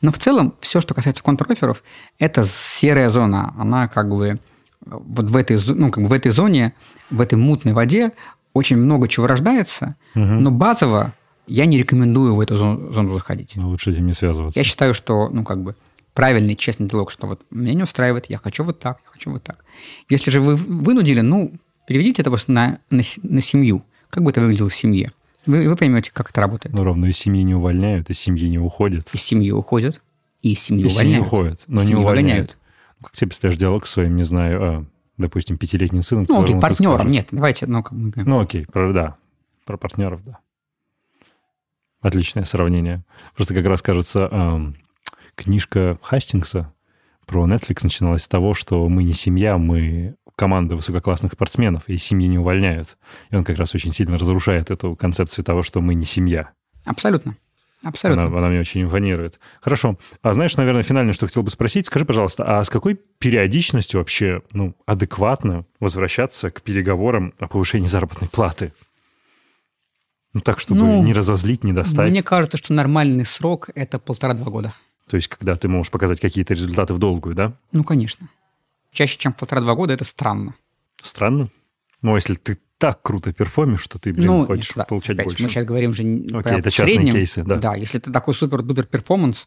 Но 0.00 0.10
в 0.10 0.18
целом, 0.18 0.54
все, 0.60 0.80
что 0.80 0.94
касается 0.94 1.22
контроферов, 1.22 1.82
это 2.18 2.44
серая 2.44 3.10
зона. 3.10 3.54
Она 3.58 3.86
как 3.88 4.08
бы 4.08 4.38
вот 4.86 5.30
в 5.30 5.36
этой, 5.36 5.58
ну, 5.74 5.90
как 5.90 6.04
бы 6.04 6.08
в 6.08 6.12
этой 6.12 6.30
зоне, 6.30 6.74
в 7.10 7.20
этой 7.20 7.36
мутной 7.36 7.72
воде 7.72 8.12
очень 8.52 8.76
много 8.76 9.08
чего 9.08 9.26
рождается, 9.26 9.96
угу. 10.14 10.24
но 10.24 10.50
базово 10.50 11.14
я 11.46 11.66
не 11.66 11.78
рекомендую 11.78 12.34
в 12.36 12.40
эту 12.40 12.56
зону, 12.56 12.92
зону 12.92 13.12
заходить. 13.14 13.52
Ну, 13.54 13.68
лучше 13.68 13.92
этим 13.92 14.06
не 14.06 14.14
связываться. 14.14 14.58
Я 14.58 14.64
считаю, 14.64 14.94
что, 14.94 15.28
ну, 15.28 15.44
как 15.44 15.62
бы, 15.62 15.74
правильный, 16.14 16.56
честный 16.56 16.88
диалог, 16.88 17.10
что 17.10 17.26
вот 17.26 17.42
меня 17.50 17.74
не 17.74 17.82
устраивает, 17.82 18.26
я 18.26 18.38
хочу 18.38 18.64
вот 18.64 18.78
так, 18.78 18.98
я 19.04 19.10
хочу 19.10 19.30
вот 19.30 19.42
так. 19.42 19.64
Если 20.08 20.30
же 20.30 20.40
вы 20.40 20.56
вынудили, 20.56 21.20
ну, 21.20 21.52
переведите 21.86 22.22
это 22.22 22.30
на, 22.46 22.78
на, 22.90 23.02
на 23.22 23.40
семью. 23.40 23.84
Как 24.08 24.22
бы 24.22 24.30
это 24.30 24.40
выглядело 24.40 24.68
в 24.68 24.74
семье? 24.74 25.12
Вы, 25.44 25.68
вы 25.68 25.76
поймете, 25.76 26.10
как 26.12 26.30
это 26.30 26.40
работает. 26.40 26.74
Ну, 26.74 26.84
ровно 26.84 27.06
из 27.06 27.18
семьи 27.18 27.42
не 27.42 27.54
увольняют, 27.54 28.08
из 28.08 28.18
семьи 28.18 28.48
не 28.48 28.58
уходят. 28.58 29.08
Из 29.12 29.20
семьи 29.20 29.50
уходят, 29.50 30.00
и 30.40 30.52
из 30.52 30.60
семьи 30.60 30.86
из 30.86 30.92
увольняют. 30.94 31.26
Из 31.26 31.30
семьи 31.30 31.40
уходят, 31.42 31.60
но 31.66 31.80
из 31.80 31.90
не 31.90 31.96
увольняют. 31.96 32.16
увольняют. 32.16 32.58
Как 33.02 33.12
тебе 33.12 33.28
представляешь 33.28 33.58
диалог 33.58 33.86
с 33.86 33.90
своим, 33.90 34.16
не 34.16 34.24
знаю, 34.24 34.62
а, 34.62 34.84
допустим, 35.16 35.58
пятилетним 35.58 36.02
сыном? 36.02 36.26
Ну, 36.28 36.42
окей, 36.42 36.58
партнером, 36.58 37.10
нет, 37.10 37.28
давайте, 37.30 37.66
ну, 37.66 37.82
как 37.82 37.92
мы... 37.92 38.12
Ну, 38.16 38.40
окей, 38.40 38.66
про, 38.66 38.92
да, 38.92 39.16
про 39.64 39.76
партнеров, 39.76 40.24
да. 40.24 40.38
Отличное 42.00 42.44
сравнение. 42.44 43.02
Просто 43.34 43.54
как 43.54 43.64
раз 43.66 43.80
кажется, 43.80 44.28
эм, 44.30 44.76
книжка 45.34 45.98
Хастингса 46.02 46.72
про 47.26 47.46
Netflix 47.46 47.80
начиналась 47.82 48.24
с 48.24 48.28
того, 48.28 48.54
что 48.54 48.86
мы 48.88 49.04
не 49.04 49.14
семья, 49.14 49.56
мы 49.56 50.16
команда 50.36 50.76
высококлассных 50.76 51.32
спортсменов, 51.32 51.88
и 51.88 51.96
семьи 51.96 52.26
не 52.26 52.38
увольняют. 52.38 52.96
И 53.30 53.36
он 53.36 53.44
как 53.44 53.56
раз 53.56 53.74
очень 53.74 53.92
сильно 53.92 54.18
разрушает 54.18 54.70
эту 54.70 54.96
концепцию 54.96 55.44
того, 55.44 55.62
что 55.62 55.80
мы 55.80 55.94
не 55.94 56.04
семья. 56.04 56.50
Абсолютно. 56.84 57.36
Абсолютно. 57.84 58.24
Она, 58.24 58.38
она 58.38 58.48
мне 58.48 58.60
очень 58.60 58.82
импонирует. 58.82 59.38
Хорошо. 59.60 59.98
А 60.22 60.32
знаешь, 60.32 60.56
наверное, 60.56 60.82
финальное, 60.82 61.12
что 61.12 61.26
хотел 61.26 61.42
бы 61.42 61.50
спросить, 61.50 61.86
скажи, 61.86 62.04
пожалуйста, 62.04 62.58
а 62.58 62.64
с 62.64 62.70
какой 62.70 62.94
периодичностью 63.18 64.00
вообще 64.00 64.42
ну, 64.52 64.74
адекватно 64.86 65.66
возвращаться 65.80 66.50
к 66.50 66.62
переговорам 66.62 67.34
о 67.38 67.46
повышении 67.46 67.86
заработной 67.86 68.28
платы? 68.28 68.72
Ну, 70.32 70.40
так, 70.40 70.58
чтобы 70.58 70.80
ну, 70.80 71.02
не 71.02 71.12
разозлить, 71.12 71.62
не 71.62 71.72
достать. 71.72 72.10
Мне 72.10 72.22
кажется, 72.22 72.56
что 72.56 72.72
нормальный 72.72 73.24
срок– 73.24 73.70
это 73.74 73.98
полтора-два 74.00 74.50
года. 74.50 74.74
То 75.08 75.16
есть, 75.16 75.28
когда 75.28 75.54
ты 75.54 75.68
можешь 75.68 75.92
показать 75.92 76.18
какие-то 76.18 76.54
результаты 76.54 76.94
в 76.94 76.98
долгую, 76.98 77.36
да? 77.36 77.52
Ну, 77.70 77.84
конечно 77.84 78.28
чаще, 78.94 79.18
чем 79.18 79.34
полтора-два 79.34 79.74
года, 79.74 79.92
это 79.92 80.04
странно. 80.04 80.54
Странно? 81.02 81.50
Ну, 82.00 82.16
если 82.16 82.34
ты 82.34 82.58
так 82.78 83.02
круто 83.02 83.32
перформишь, 83.32 83.80
что 83.80 83.98
ты, 83.98 84.12
блин, 84.12 84.26
ну, 84.26 84.44
хочешь 84.44 84.72
да, 84.74 84.84
получать 84.84 85.16
опять, 85.16 85.26
больше. 85.26 85.42
Мы 85.42 85.48
сейчас 85.48 85.64
говорим 85.64 85.92
же 85.92 86.02
Окей, 86.02 86.58
это 86.58 86.70
частные 86.70 86.96
среднем, 86.96 87.12
кейсы, 87.12 87.42
да. 87.42 87.56
Да, 87.56 87.74
если 87.74 87.98
ты 87.98 88.10
такой 88.10 88.34
супер-дупер 88.34 88.84
перформанс, 88.84 89.46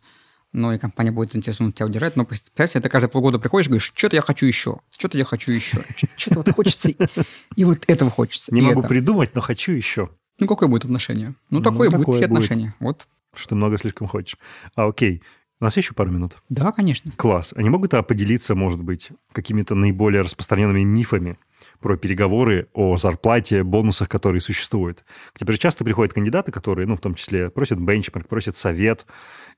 ну, 0.54 0.72
и 0.72 0.78
компания 0.78 1.12
будет 1.12 1.34
заинтересована 1.34 1.74
тебя 1.74 1.88
удержать, 1.88 2.16
но 2.16 2.26
представьте, 2.26 2.80
ты 2.80 2.90
каждые 2.90 3.10
полгода 3.10 3.38
приходишь 3.38 3.68
и 3.68 3.70
говоришь, 3.70 3.92
что-то 3.94 4.16
я 4.16 4.22
хочу 4.22 4.46
еще, 4.46 4.80
что-то 4.98 5.18
я 5.18 5.26
хочу 5.26 5.52
еще, 5.52 5.84
что-то 6.16 6.40
вот 6.40 6.50
хочется, 6.52 6.90
и 6.90 7.64
вот 7.64 7.84
этого 7.88 8.10
хочется. 8.10 8.54
Не 8.54 8.62
могу 8.62 8.82
придумать, 8.84 9.36
но 9.36 9.42
хочу 9.42 9.74
еще. 9.74 10.10
Ну, 10.40 10.48
какое 10.48 10.70
будет 10.70 10.86
отношение? 10.86 11.36
Ну, 11.50 11.62
такое 11.62 11.90
будет 11.90 12.24
отношение. 12.24 12.74
Вот. 12.80 13.08
Что 13.34 13.56
много 13.56 13.78
слишком 13.78 14.08
хочешь. 14.08 14.38
А, 14.76 14.88
окей. 14.88 15.22
У 15.60 15.64
нас 15.64 15.76
еще 15.76 15.94
пару 15.94 16.12
минут. 16.12 16.38
Да, 16.50 16.72
конечно. 16.72 17.12
Класс. 17.16 17.52
Они 17.56 17.70
могут 17.70 17.94
а, 17.96 18.04
поделиться, 18.04 18.54
может 18.54 18.84
быть, 18.84 19.10
какими-то 19.32 19.74
наиболее 19.74 20.22
распространенными 20.22 20.84
мифами 20.84 21.40
про 21.80 21.98
переговоры 21.98 22.68
о 22.74 22.96
зарплате, 22.98 23.64
бонусах, 23.64 24.08
которые 24.08 24.40
существуют. 24.40 25.04
К 25.34 25.40
тебе 25.40 25.54
же 25.54 25.60
часто 25.60 25.84
приходят 25.84 26.14
кандидаты, 26.14 26.52
которые, 26.52 26.88
ну, 26.88 26.96
в 26.96 27.00
том 27.00 27.16
числе, 27.16 27.50
просят 27.50 27.80
бенчмарк, 27.80 28.28
просят 28.28 28.56
совет. 28.56 29.08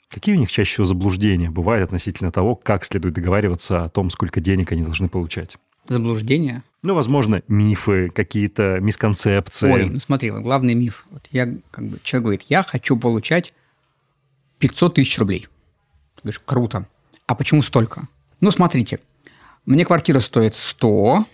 Какие 0.10 0.36
у 0.36 0.40
них 0.40 0.50
чаще 0.50 0.72
всего 0.72 0.86
заблуждения 0.86 1.50
бывают 1.50 1.84
относительно 1.84 2.32
того, 2.32 2.56
как 2.56 2.86
следует 2.86 3.16
договариваться 3.16 3.84
о 3.84 3.90
том, 3.90 4.10
сколько 4.10 4.40
денег 4.40 4.72
они 4.72 4.84
должны 4.84 5.10
получать? 5.10 5.58
Заблуждения? 5.86 6.64
Ну, 6.82 6.96
возможно, 6.96 7.44
мифы, 7.50 8.10
какие-то 8.10 8.80
мисконцепции. 8.80 9.70
Ой, 9.70 9.86
ну 9.90 10.00
смотри, 10.00 10.32
вот 10.32 10.44
главный 10.44 10.76
миф. 10.76 11.06
Вот 11.10 11.28
я, 11.32 11.54
как 11.72 11.86
бы, 11.86 11.98
человек 12.04 12.24
говорит, 12.24 12.42
я 12.48 12.64
хочу 12.64 12.96
получать 12.96 13.54
500 14.60 14.96
тысяч 14.96 15.20
рублей. 15.20 15.48
Ты 16.20 16.24
говоришь, 16.24 16.42
круто. 16.44 16.86
А 17.28 17.36
почему 17.36 17.62
столько? 17.62 18.08
Ну, 18.42 18.52
смотрите, 18.52 19.00
мне 19.66 19.86
квартира 19.86 20.20
стоит 20.20 20.54
100, 20.54 21.26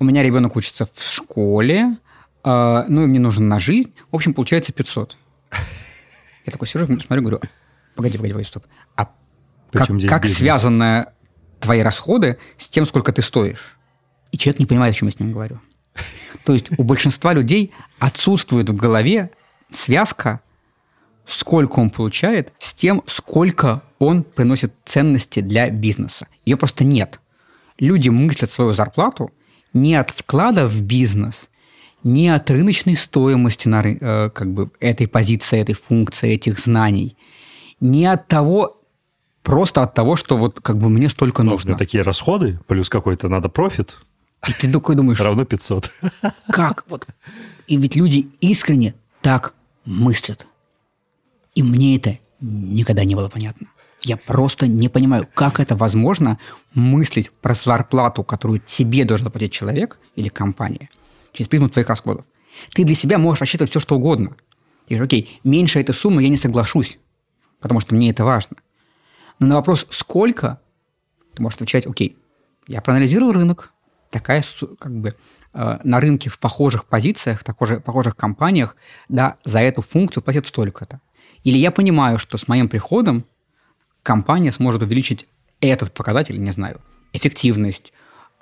у 0.00 0.04
меня 0.04 0.22
ребенок 0.24 0.56
учится 0.56 0.88
в 0.92 1.02
школе, 1.02 1.96
э, 2.42 2.84
ну, 2.88 3.04
и 3.04 3.06
мне 3.06 3.20
нужен 3.20 3.46
на 3.48 3.60
жизнь. 3.60 3.94
В 4.10 4.16
общем, 4.16 4.34
получается 4.34 4.72
500. 4.72 5.16
Я 6.46 6.52
такой 6.52 6.66
сижу, 6.66 6.86
смотрю, 6.86 7.22
говорю, 7.22 7.40
погоди, 7.94 8.16
погоди, 8.16 8.32
погоди, 8.32 8.48
стоп. 8.48 8.64
А 8.96 9.12
как, 9.72 9.88
как 10.08 10.26
связаны 10.26 11.06
твои 11.60 11.82
расходы 11.82 12.38
с 12.58 12.68
тем, 12.68 12.84
сколько 12.84 13.12
ты 13.12 13.22
стоишь? 13.22 13.76
И 14.32 14.38
человек 14.38 14.58
не 14.58 14.66
понимает, 14.66 14.94
о 14.94 14.98
чем 14.98 15.08
я 15.08 15.12
с 15.12 15.20
ним 15.20 15.32
говорю. 15.32 15.60
То 16.44 16.52
есть 16.52 16.66
у 16.76 16.82
большинства 16.82 17.32
людей 17.32 17.72
отсутствует 18.00 18.68
в 18.68 18.76
голове 18.76 19.30
связка, 19.72 20.40
сколько 21.30 21.80
он 21.80 21.90
получает, 21.90 22.52
с 22.58 22.72
тем, 22.72 23.02
сколько 23.06 23.82
он 23.98 24.24
приносит 24.24 24.72
ценности 24.84 25.40
для 25.40 25.70
бизнеса. 25.70 26.26
Ее 26.44 26.56
просто 26.56 26.84
нет. 26.84 27.20
Люди 27.78 28.08
мыслят 28.08 28.50
свою 28.50 28.72
зарплату 28.72 29.30
не 29.72 29.94
от 29.94 30.10
вклада 30.10 30.66
в 30.66 30.82
бизнес, 30.82 31.48
не 32.02 32.28
от 32.28 32.50
рыночной 32.50 32.96
стоимости 32.96 33.68
на, 33.68 33.82
э, 33.82 34.30
как 34.30 34.52
бы, 34.52 34.70
этой 34.80 35.06
позиции, 35.06 35.60
этой 35.60 35.74
функции, 35.74 36.32
этих 36.32 36.58
знаний, 36.58 37.16
не 37.80 38.06
от 38.06 38.26
того, 38.26 38.80
просто 39.42 39.82
от 39.82 39.94
того, 39.94 40.16
что 40.16 40.36
вот 40.36 40.60
как 40.60 40.78
бы 40.78 40.88
мне 40.88 41.08
столько 41.08 41.42
нужно. 41.42 41.70
Нужны 41.70 41.76
такие 41.76 42.02
расходы, 42.02 42.58
плюс 42.66 42.88
какой-то 42.88 43.28
надо 43.28 43.48
профит. 43.48 43.98
И 44.48 44.52
ты 44.52 44.72
такой 44.72 44.96
думаешь... 44.96 45.20
Равно 45.20 45.44
500. 45.44 45.90
Как? 46.48 46.84
Вот. 46.88 47.06
И 47.66 47.76
ведь 47.76 47.96
люди 47.96 48.28
искренне 48.40 48.94
так 49.20 49.54
мыслят. 49.84 50.46
И 51.60 51.62
мне 51.62 51.96
это 51.96 52.18
никогда 52.40 53.04
не 53.04 53.14
было 53.14 53.28
понятно. 53.28 53.66
Я 54.00 54.16
просто 54.16 54.66
не 54.66 54.88
понимаю, 54.88 55.28
как 55.34 55.60
это 55.60 55.76
возможно 55.76 56.38
мыслить 56.72 57.30
про 57.30 57.52
зарплату, 57.52 58.24
которую 58.24 58.62
тебе 58.64 59.04
должен 59.04 59.24
заплатить 59.24 59.52
человек 59.52 59.98
или 60.16 60.30
компания, 60.30 60.88
через 61.34 61.48
призму 61.48 61.68
твоих 61.68 61.90
расходов. 61.90 62.24
Ты 62.72 62.84
для 62.84 62.94
себя 62.94 63.18
можешь 63.18 63.42
рассчитывать 63.42 63.68
все, 63.68 63.78
что 63.78 63.96
угодно. 63.96 64.36
Ты 64.86 64.94
говоришь, 64.94 65.04
окей, 65.04 65.40
меньше 65.44 65.78
этой 65.78 65.94
суммы 65.94 66.22
я 66.22 66.30
не 66.30 66.38
соглашусь, 66.38 66.98
потому 67.60 67.80
что 67.80 67.94
мне 67.94 68.08
это 68.08 68.24
важно. 68.24 68.56
Но 69.38 69.46
на 69.46 69.56
вопрос 69.56 69.86
«сколько?» 69.90 70.62
ты 71.34 71.42
можешь 71.42 71.56
отвечать, 71.56 71.86
окей, 71.86 72.16
я 72.68 72.80
проанализировал 72.80 73.32
рынок, 73.32 73.74
такая 74.08 74.42
как 74.78 74.98
бы 74.98 75.14
э, 75.52 75.78
на 75.84 76.00
рынке 76.00 76.30
в 76.30 76.38
похожих 76.38 76.86
позициях, 76.86 77.40
в 77.40 77.44
похожих, 77.44 77.84
похожих 77.84 78.16
компаниях, 78.16 78.78
да, 79.10 79.36
за 79.44 79.60
эту 79.60 79.82
функцию 79.82 80.22
платят 80.22 80.46
столько-то. 80.46 81.02
Или 81.44 81.58
я 81.58 81.70
понимаю, 81.70 82.18
что 82.18 82.38
с 82.38 82.48
моим 82.48 82.68
приходом 82.68 83.24
компания 84.02 84.52
сможет 84.52 84.82
увеличить 84.82 85.26
этот 85.60 85.92
показатель, 85.92 86.40
не 86.40 86.52
знаю, 86.52 86.80
эффективность, 87.12 87.92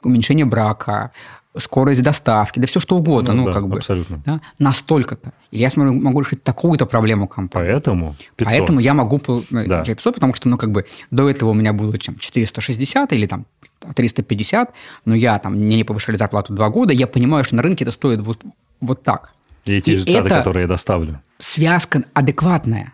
уменьшение 0.02 0.44
брака, 0.44 1.12
скорость 1.56 2.02
доставки, 2.02 2.60
да 2.60 2.66
все 2.66 2.80
что 2.80 2.96
угодно, 2.96 3.32
ну, 3.32 3.44
ну 3.44 3.46
да, 3.46 3.52
как 3.52 3.68
бы. 3.68 3.78
Абсолютно. 3.78 4.22
Да, 4.24 4.40
настолько-то. 4.58 5.32
Или 5.50 5.62
я 5.62 5.70
смогу, 5.70 5.92
могу 5.92 6.20
решить 6.20 6.42
такую-то 6.42 6.86
проблему 6.86 7.26
компании. 7.26 7.70
Поэтому 7.70 8.16
500. 8.36 8.52
Поэтому 8.52 8.80
я 8.80 8.94
могу 8.94 9.20
э, 9.26 9.64
да. 9.66 9.84
500, 9.84 10.14
потому 10.14 10.34
что, 10.34 10.48
ну, 10.48 10.56
как 10.56 10.70
бы, 10.70 10.86
до 11.10 11.28
этого 11.28 11.50
у 11.50 11.54
меня 11.54 11.72
было 11.72 11.98
чем, 11.98 12.18
460 12.18 13.12
или 13.12 13.26
там 13.26 13.46
350, 13.94 14.72
но 15.04 15.14
я 15.14 15.38
там, 15.38 15.54
мне 15.54 15.76
не 15.76 15.84
повышали 15.84 16.16
зарплату 16.16 16.52
два 16.52 16.68
года, 16.68 16.92
я 16.92 17.06
понимаю, 17.06 17.44
что 17.44 17.56
на 17.56 17.62
рынке 17.62 17.84
это 17.84 17.92
стоит 17.92 18.20
вот, 18.20 18.38
вот 18.80 19.02
так. 19.02 19.32
И 19.64 19.72
эти 19.72 19.90
И 19.90 19.92
результаты, 19.94 20.28
которые 20.28 20.62
я 20.62 20.68
доставлю. 20.68 21.20
Связка 21.38 22.04
адекватная. 22.14 22.92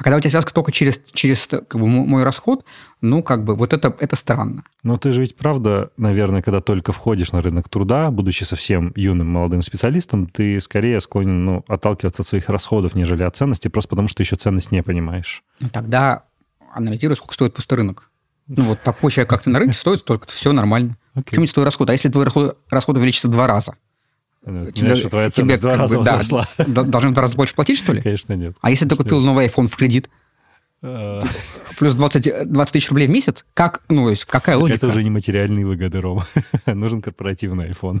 А 0.00 0.02
когда 0.02 0.16
у 0.16 0.20
тебя 0.20 0.30
связка 0.30 0.54
только 0.54 0.72
через, 0.72 0.98
через 1.12 1.46
как 1.46 1.74
бы, 1.74 1.86
мой 1.86 2.24
расход, 2.24 2.64
ну, 3.02 3.22
как 3.22 3.44
бы, 3.44 3.54
вот 3.54 3.74
это, 3.74 3.94
это 4.00 4.16
странно. 4.16 4.64
Но 4.82 4.96
ты 4.96 5.12
же 5.12 5.20
ведь 5.20 5.36
правда, 5.36 5.90
наверное, 5.98 6.40
когда 6.40 6.62
только 6.62 6.92
входишь 6.92 7.32
на 7.32 7.42
рынок 7.42 7.68
труда, 7.68 8.10
будучи 8.10 8.44
совсем 8.44 8.94
юным 8.96 9.28
молодым 9.28 9.60
специалистом, 9.60 10.26
ты 10.26 10.58
скорее 10.60 11.02
склонен 11.02 11.44
ну, 11.44 11.64
отталкиваться 11.68 12.22
от 12.22 12.28
своих 12.28 12.48
расходов, 12.48 12.94
нежели 12.94 13.24
от 13.24 13.36
ценности, 13.36 13.68
просто 13.68 13.90
потому 13.90 14.08
что 14.08 14.22
еще 14.22 14.36
ценность 14.36 14.72
не 14.72 14.82
понимаешь. 14.82 15.42
Ну, 15.60 15.68
тогда 15.68 16.24
анализируй, 16.72 17.16
сколько 17.16 17.34
стоит 17.34 17.52
пустой 17.52 17.78
рынок. 17.78 18.10
Ну, 18.46 18.64
вот 18.64 18.80
такой 18.80 19.10
человек, 19.10 19.28
как 19.28 19.42
ты 19.42 19.50
на 19.50 19.58
рынке, 19.58 19.76
стоит 19.76 20.00
столько, 20.00 20.26
все 20.28 20.52
нормально. 20.52 20.96
Okay. 21.14 21.24
Почему 21.24 21.42
не 21.42 21.48
твой 21.48 21.66
расход? 21.66 21.90
А 21.90 21.92
если 21.92 22.08
твой 22.08 22.24
расход, 22.24 22.58
расход 22.70 22.96
увеличится 22.96 23.28
в 23.28 23.32
два 23.32 23.46
раза? 23.46 23.76
Ну, 24.44 24.70
тебе, 24.72 24.94
что 24.94 25.10
твоя 25.10 25.30
тебе 25.30 25.56
два 25.58 25.76
раза 25.76 25.98
бы, 25.98 26.04
возросла. 26.04 26.48
Да, 26.58 26.82
должны 26.82 27.10
в 27.10 27.12
два 27.12 27.22
раза 27.22 27.36
больше 27.36 27.54
платить, 27.54 27.78
что 27.78 27.92
ли? 27.92 28.00
Конечно, 28.00 28.32
нет. 28.34 28.56
А 28.60 28.70
если 28.70 28.88
ты 28.88 28.96
купил 28.96 29.20
новый 29.20 29.46
iPhone 29.46 29.66
в 29.66 29.76
кредит? 29.76 30.08
А. 30.82 31.22
Плюс 31.78 31.94
20, 31.94 32.50
20 32.50 32.72
тысяч 32.72 32.88
рублей 32.88 33.06
в 33.06 33.10
месяц? 33.10 33.44
Как, 33.54 33.82
ну, 33.88 34.04
то 34.04 34.10
есть, 34.10 34.24
какая 34.24 34.56
логика? 34.56 34.76
Это 34.76 34.88
уже 34.88 35.02
не 35.02 35.10
материальные 35.10 35.66
выгоды, 35.66 36.00
Рома. 36.00 36.26
Нужен 36.66 37.02
корпоративный 37.02 37.70
iPhone. 37.70 38.00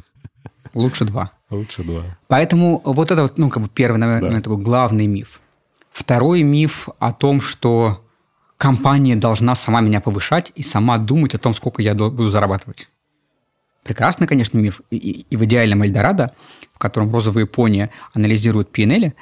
Лучше 0.72 1.04
два. 1.04 1.32
Лучше 1.50 1.82
два. 1.82 2.04
Поэтому 2.28 2.80
вот 2.84 3.10
это 3.10 3.22
вот, 3.22 3.38
ну, 3.38 3.50
как 3.50 3.62
бы 3.62 3.68
первый, 3.68 3.98
наверное, 3.98 4.36
да. 4.36 4.40
такой 4.40 4.58
главный 4.58 5.06
миф. 5.06 5.40
Второй 5.90 6.42
миф 6.42 6.88
о 6.98 7.12
том, 7.12 7.40
что 7.40 8.06
компания 8.56 9.16
должна 9.16 9.54
сама 9.54 9.80
меня 9.80 10.00
повышать 10.00 10.52
и 10.54 10.62
сама 10.62 10.98
думать 10.98 11.34
о 11.34 11.38
том, 11.38 11.54
сколько 11.54 11.82
я 11.82 11.94
буду 11.94 12.26
зарабатывать. 12.26 12.88
Прекрасный, 13.84 14.26
конечно, 14.26 14.58
миф. 14.58 14.80
И, 14.90 15.26
и 15.28 15.36
в 15.36 15.44
идеальном 15.44 15.82
Эльдорадо, 15.82 16.32
в 16.74 16.78
котором 16.78 17.12
розовые 17.12 17.46
пони 17.46 17.90
анализируют 18.12 18.76
PNL, 18.76 19.14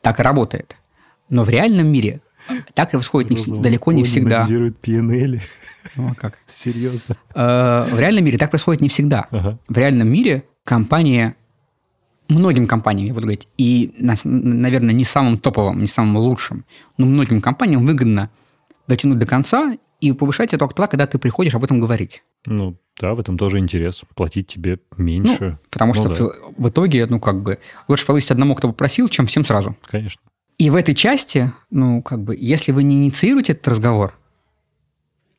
так 0.00 0.20
и 0.20 0.22
работает. 0.22 0.76
Но 1.28 1.44
в 1.44 1.48
реальном 1.48 1.86
мире 1.86 2.20
так 2.74 2.88
и 2.88 2.92
происходит 2.92 3.30
не, 3.30 3.60
далеко 3.60 3.92
не 3.92 4.04
всегда. 4.04 4.38
Анализируют 4.38 4.78
PNL. 4.82 5.40
Ну, 5.96 6.08
а 6.10 6.14
как? 6.14 6.38
Серьезно? 6.54 7.16
Э, 7.34 7.86
в 7.90 7.98
реальном 7.98 8.24
мире 8.24 8.38
так 8.38 8.50
происходит 8.50 8.80
не 8.80 8.88
всегда. 8.88 9.26
Ага. 9.30 9.58
В 9.68 9.76
реальном 9.76 10.08
мире 10.08 10.44
компания 10.64 11.36
многим 12.28 12.66
компаниям, 12.66 13.08
я 13.08 13.14
буду 13.14 13.26
говорить, 13.26 13.48
и, 13.58 13.92
наверное, 13.98 14.94
не 14.94 15.04
самым 15.04 15.38
топовым, 15.38 15.80
не 15.80 15.86
самым 15.86 16.16
лучшим, 16.18 16.64
но 16.96 17.06
многим 17.06 17.40
компаниям 17.40 17.84
выгодно 17.84 18.30
дотянуть 18.90 19.18
до 19.18 19.26
конца 19.26 19.76
и 20.00 20.12
повышать 20.12 20.52
это 20.52 20.66
тогда, 20.66 20.86
когда 20.86 21.06
ты 21.06 21.18
приходишь 21.18 21.54
об 21.54 21.64
этом 21.64 21.80
говорить. 21.80 22.22
Ну, 22.44 22.76
да, 23.00 23.14
в 23.14 23.20
этом 23.20 23.38
тоже 23.38 23.58
интерес. 23.58 24.02
Платить 24.14 24.48
тебе 24.48 24.78
меньше. 24.96 25.50
Ну, 25.52 25.58
потому 25.70 25.94
ну, 25.94 26.00
что 26.00 26.08
да. 26.08 26.24
в, 26.24 26.62
в 26.64 26.68
итоге, 26.68 27.06
ну, 27.06 27.20
как 27.20 27.42
бы, 27.42 27.58
лучше 27.88 28.06
повысить 28.06 28.30
одному, 28.30 28.54
кто 28.54 28.68
попросил, 28.68 29.08
чем 29.08 29.26
всем 29.26 29.44
сразу. 29.44 29.76
Конечно. 29.86 30.20
И 30.58 30.68
в 30.68 30.76
этой 30.76 30.94
части, 30.94 31.50
ну, 31.70 32.02
как 32.02 32.22
бы, 32.22 32.36
если 32.38 32.72
вы 32.72 32.82
не 32.82 33.04
инициируете 33.04 33.52
этот 33.52 33.66
разговор 33.68 34.18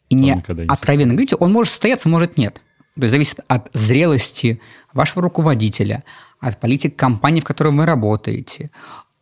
и 0.09 0.15
не, 0.15 0.31
не 0.31 0.65
откровенно 0.67 1.13
говорите, 1.13 1.35
он 1.35 1.51
может 1.51 1.71
состояться, 1.71 2.09
может 2.09 2.37
нет. 2.37 2.61
То 2.95 3.03
есть 3.03 3.11
зависит 3.11 3.39
от 3.47 3.69
зрелости 3.73 4.59
вашего 4.93 5.21
руководителя, 5.21 6.03
от 6.39 6.59
политик 6.59 6.95
компании, 6.95 7.39
в 7.39 7.45
которой 7.45 7.73
вы 7.73 7.85
работаете, 7.85 8.71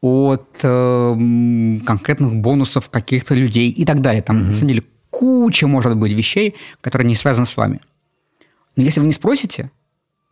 от 0.02 0.60
э, 0.64 1.80
конкретных 1.86 2.36
бонусов 2.36 2.90
каких-то 2.90 3.36
людей 3.36 3.70
и 3.70 3.86
так 3.86 4.02
далее. 4.02 4.22
Там, 4.22 4.38
угу. 4.38 4.46
на 4.48 4.54
самом 4.54 4.70
деле, 4.70 4.84
куча 5.10 5.68
может 5.68 5.98
быть 5.98 6.14
вещей, 6.14 6.56
которые 6.82 7.08
не 7.08 7.16
связаны 7.16 7.46
с 7.46 7.58
вами. 7.58 7.82
Но 8.76 8.84
если 8.84 9.00
вы 9.00 9.08
не 9.08 9.14
спросите, 9.14 9.72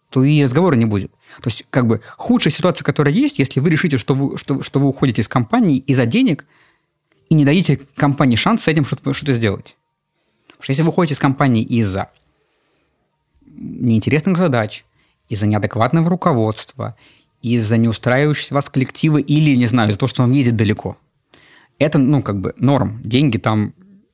то 0.10 0.23
и 0.23 0.43
разговора 0.43 0.75
не 0.75 0.86
будет. 0.86 1.12
То 1.41 1.49
есть, 1.49 1.65
как 1.69 1.88
бы, 1.88 2.01
худшая 2.15 2.53
ситуация, 2.53 2.86
которая 2.86 3.13
есть, 3.13 3.39
если 3.39 3.60
вы 3.60 3.69
решите, 3.69 3.97
что 3.97 4.15
вы, 4.15 4.38
что, 4.38 4.62
что 4.63 4.80
вы 4.80 4.88
уходите 4.88 5.21
из 5.21 5.27
компании 5.27 5.80
из-за 5.80 6.06
денег 6.06 6.45
и 7.30 7.36
не 7.36 7.43
дадите 7.43 7.82
компании 7.95 8.38
шанс 8.38 8.63
с 8.63 8.67
этим 8.69 8.86
что-то, 8.86 9.13
что 9.13 9.34
сделать. 9.34 9.75
Потому 10.47 10.63
что 10.63 10.71
если 10.71 10.84
вы 10.84 10.89
уходите 10.89 11.13
из 11.13 11.19
компании 11.19 11.63
из-за 11.63 12.10
неинтересных 13.45 14.38
задач, 14.38 14.86
из-за 15.30 15.45
неадекватного 15.45 16.10
руководства, 16.10 16.95
из-за 17.42 17.78
неустраивающегося 17.78 18.54
вас 18.54 18.70
коллектива 18.70 19.18
или, 19.18 19.56
не 19.56 19.66
знаю, 19.68 19.90
из-за 19.90 20.00
того, 20.00 20.10
что 20.10 20.24
вам 20.24 20.32
ездит 20.32 20.56
далеко, 20.56 20.98
это, 21.80 22.00
ну, 22.00 22.22
как 22.22 22.40
бы, 22.42 22.54
норм. 22.58 23.02
Деньги 23.04 23.38
там 23.38 23.74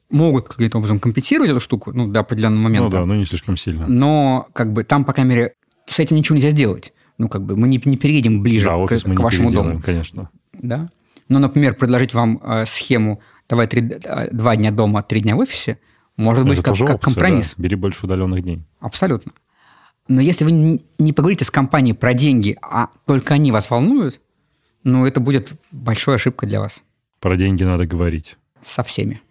могут 0.09 0.49
каким-то 0.49 0.77
образом 0.77 0.99
компенсировать 0.99 1.51
эту 1.51 1.59
штуку, 1.59 1.91
ну, 1.93 2.07
до 2.07 2.19
определенного 2.21 2.61
момента. 2.61 2.83
Ну 2.85 2.91
да, 2.91 3.05
но 3.05 3.15
не 3.15 3.25
слишком 3.25 3.57
сильно. 3.57 3.87
Но, 3.87 4.47
как 4.53 4.73
бы, 4.73 4.83
там, 4.83 5.05
по 5.05 5.13
крайней 5.13 5.35
мере, 5.35 5.53
с 5.85 5.99
этим 5.99 6.17
ничего 6.17 6.35
нельзя 6.35 6.51
сделать. 6.51 6.93
Ну, 7.17 7.29
как 7.29 7.43
бы, 7.43 7.55
мы 7.55 7.67
не, 7.67 7.81
не 7.85 7.97
переедем 7.97 8.41
ближе 8.41 8.65
да, 8.65 8.85
к, 8.85 8.99
к 8.99 9.19
вашему 9.19 9.51
дому. 9.51 9.81
конечно. 9.83 10.29
Да? 10.53 10.89
Ну, 11.29 11.39
например, 11.39 11.75
предложить 11.75 12.13
вам 12.13 12.39
э, 12.43 12.65
схему 12.65 13.21
давай 13.49 13.67
три, 13.67 13.81
э, 13.81 14.29
два 14.31 14.55
дня 14.55 14.71
дома, 14.71 15.03
три 15.03 15.21
дня 15.21 15.35
в 15.35 15.39
офисе, 15.39 15.79
может 16.17 16.45
быть, 16.45 16.59
Это 16.59 16.71
как, 16.71 16.77
как 16.77 16.89
опция, 16.95 16.97
компромисс. 16.99 17.53
да. 17.57 17.63
Бери 17.63 17.75
больше 17.75 18.05
удаленных 18.05 18.43
дней. 18.43 18.61
Абсолютно. 18.79 19.31
Но 20.07 20.21
если 20.21 20.43
вы 20.45 20.51
не- 20.97 21.13
поговорите 21.13 21.45
с 21.45 21.51
компанией 21.51 21.93
про 21.93 22.13
деньги, 22.13 22.57
а 22.61 22.89
только 23.05 23.35
они 23.35 23.51
вас 23.51 23.69
волнуют, 23.69 24.19
ну, 24.83 25.05
это 25.05 25.19
будет 25.19 25.53
большой 25.71 26.15
ошибкой 26.15 26.49
для 26.49 26.59
вас. 26.59 26.81
Про 27.19 27.37
деньги 27.37 27.63
надо 27.63 27.85
говорить. 27.85 28.35
Со 28.65 28.83
всеми. 28.83 29.21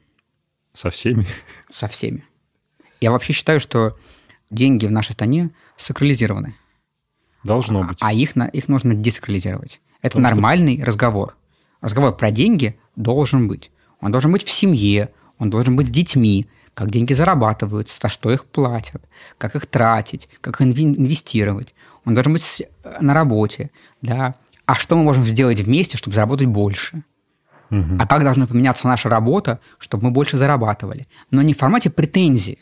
Со 0.72 0.88
всеми. 0.90 1.26
Со 1.70 1.88
всеми. 1.88 2.24
Я 3.02 3.10
вообще 3.10 3.32
считаю, 3.34 3.60
что 3.60 3.98
деньги 4.50 4.86
в 4.86 4.90
нашей 4.90 5.12
стране 5.12 5.50
сакрализированы, 5.76 6.54
Должно 7.44 7.82
быть. 7.84 7.98
а 8.00 8.12
их, 8.12 8.36
на, 8.36 8.46
их 8.46 8.68
нужно 8.68 8.94
десакрализировать. 8.94 9.80
Это 10.00 10.16
Потому 10.16 10.26
что- 10.26 10.34
нормальный 10.36 10.82
разговор. 10.82 11.36
Разговор 11.82 12.16
про 12.16 12.30
деньги 12.30 12.78
должен 12.96 13.48
быть. 13.48 13.70
Он 14.00 14.10
должен 14.12 14.32
быть 14.32 14.44
в 14.44 14.50
семье, 14.50 15.10
он 15.38 15.50
должен 15.50 15.76
быть 15.76 15.88
с 15.88 15.90
детьми, 15.90 16.46
как 16.74 16.90
деньги 16.90 17.12
зарабатываются, 17.12 17.96
за 18.00 18.08
что 18.08 18.32
их 18.32 18.44
платят, 18.46 19.02
как 19.38 19.54
их 19.56 19.66
тратить, 19.66 20.28
как 20.40 20.60
их 20.60 20.66
инве- 20.66 20.96
инвестировать. 20.96 21.74
Он 22.04 22.14
должен 22.14 22.32
быть 22.32 22.42
с- 22.42 22.62
на 23.00 23.14
работе, 23.14 23.70
да. 24.00 24.34
А 24.66 24.74
что 24.74 24.96
мы 24.96 25.02
можем 25.04 25.24
сделать 25.24 25.60
вместе, 25.60 25.96
чтобы 25.98 26.14
заработать 26.14 26.46
больше? 26.46 27.02
Мгм. 27.70 27.98
А 28.00 28.06
как 28.06 28.22
должна 28.24 28.46
поменяться 28.46 28.86
наша 28.86 29.08
работа, 29.08 29.60
чтобы 29.78 30.04
мы 30.06 30.10
больше 30.12 30.36
зарабатывали? 30.36 31.06
Но 31.30 31.42
не 31.42 31.52
в 31.54 31.58
формате 31.58 31.90
претензии, 31.90 32.58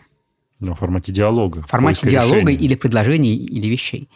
Ну, 0.60 0.74
в 0.74 0.78
формате 0.78 1.12
диалога. 1.12 1.62
в 1.62 1.66
формате 1.66 2.08
диалога 2.08 2.36
решения. 2.50 2.54
или 2.56 2.74
предложений 2.74 3.34
или 3.36 3.66
вещей. 3.68 4.08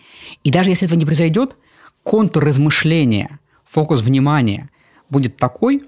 И 0.45 0.51
даже 0.51 0.70
если 0.70 0.86
этого 0.86 0.99
не 0.99 1.05
произойдет, 1.07 1.57
контур 2.03 2.45
размышления, 2.45 3.38
фокус 3.64 4.03
внимания 4.03 4.70
будет 5.09 5.36
такой, 5.36 5.82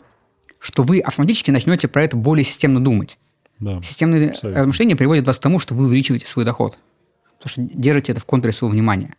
что 0.60 0.82
вы 0.82 1.00
автоматически 1.00 1.50
начнете 1.50 1.88
про 1.88 2.02
это 2.04 2.16
более 2.16 2.44
системно 2.44 2.82
думать. 2.82 3.18
Да. 3.60 3.80
Системное 3.82 4.30
Абсолютно. 4.30 4.60
размышление 4.60 4.96
приводит 4.96 5.26
вас 5.26 5.38
к 5.38 5.42
тому, 5.42 5.58
что 5.58 5.74
вы 5.74 5.86
увеличиваете 5.86 6.26
свой 6.26 6.44
доход. 6.44 6.78
Потому 7.38 7.50
что 7.50 7.78
держите 7.78 8.12
это 8.12 8.20
в 8.20 8.24
контуре 8.24 8.52
своего 8.52 8.72
внимания. 8.72 9.14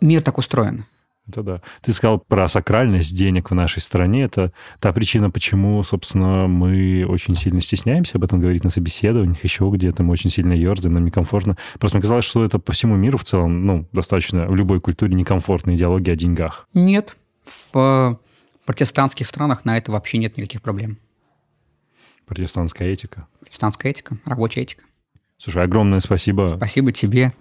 Мир 0.00 0.22
так 0.22 0.38
устроен. 0.38 0.86
Это 1.26 1.42
да. 1.42 1.62
Ты 1.80 1.92
сказал 1.92 2.18
про 2.18 2.48
сакральность 2.48 3.16
денег 3.16 3.50
в 3.50 3.54
нашей 3.54 3.80
стране. 3.80 4.24
Это 4.24 4.52
та 4.78 4.92
причина, 4.92 5.30
почему, 5.30 5.82
собственно, 5.82 6.46
мы 6.46 7.06
очень 7.08 7.34
сильно 7.34 7.62
стесняемся 7.62 8.18
об 8.18 8.24
этом 8.24 8.40
говорить 8.40 8.62
на 8.62 8.70
собеседованиях, 8.70 9.42
еще 9.42 9.68
где-то 9.72 10.02
мы 10.02 10.12
очень 10.12 10.28
сильно 10.28 10.52
ерзаем, 10.52 10.94
нам 10.94 11.04
некомфортно. 11.06 11.56
Просто 11.78 11.96
мне 11.96 12.02
казалось, 12.02 12.26
что 12.26 12.44
это 12.44 12.58
по 12.58 12.72
всему 12.72 12.96
миру 12.96 13.16
в 13.16 13.24
целом, 13.24 13.64
ну, 13.64 13.88
достаточно 13.92 14.46
в 14.46 14.54
любой 14.54 14.80
культуре 14.80 15.14
некомфортная 15.14 15.76
идеология 15.76 16.12
о 16.12 16.16
деньгах. 16.16 16.68
Нет. 16.74 17.16
В 17.44 17.70
э, 17.74 18.16
протестантских 18.66 19.26
странах 19.26 19.64
на 19.64 19.78
это 19.78 19.92
вообще 19.92 20.18
нет 20.18 20.36
никаких 20.36 20.60
проблем. 20.60 20.98
Протестантская 22.26 22.88
этика. 22.88 23.26
Протестантская 23.40 23.92
этика, 23.92 24.18
рабочая 24.24 24.62
этика. 24.62 24.84
Слушай, 25.38 25.64
огромное 25.64 26.00
спасибо. 26.00 26.48
Спасибо 26.48 26.92
тебе. 26.92 27.32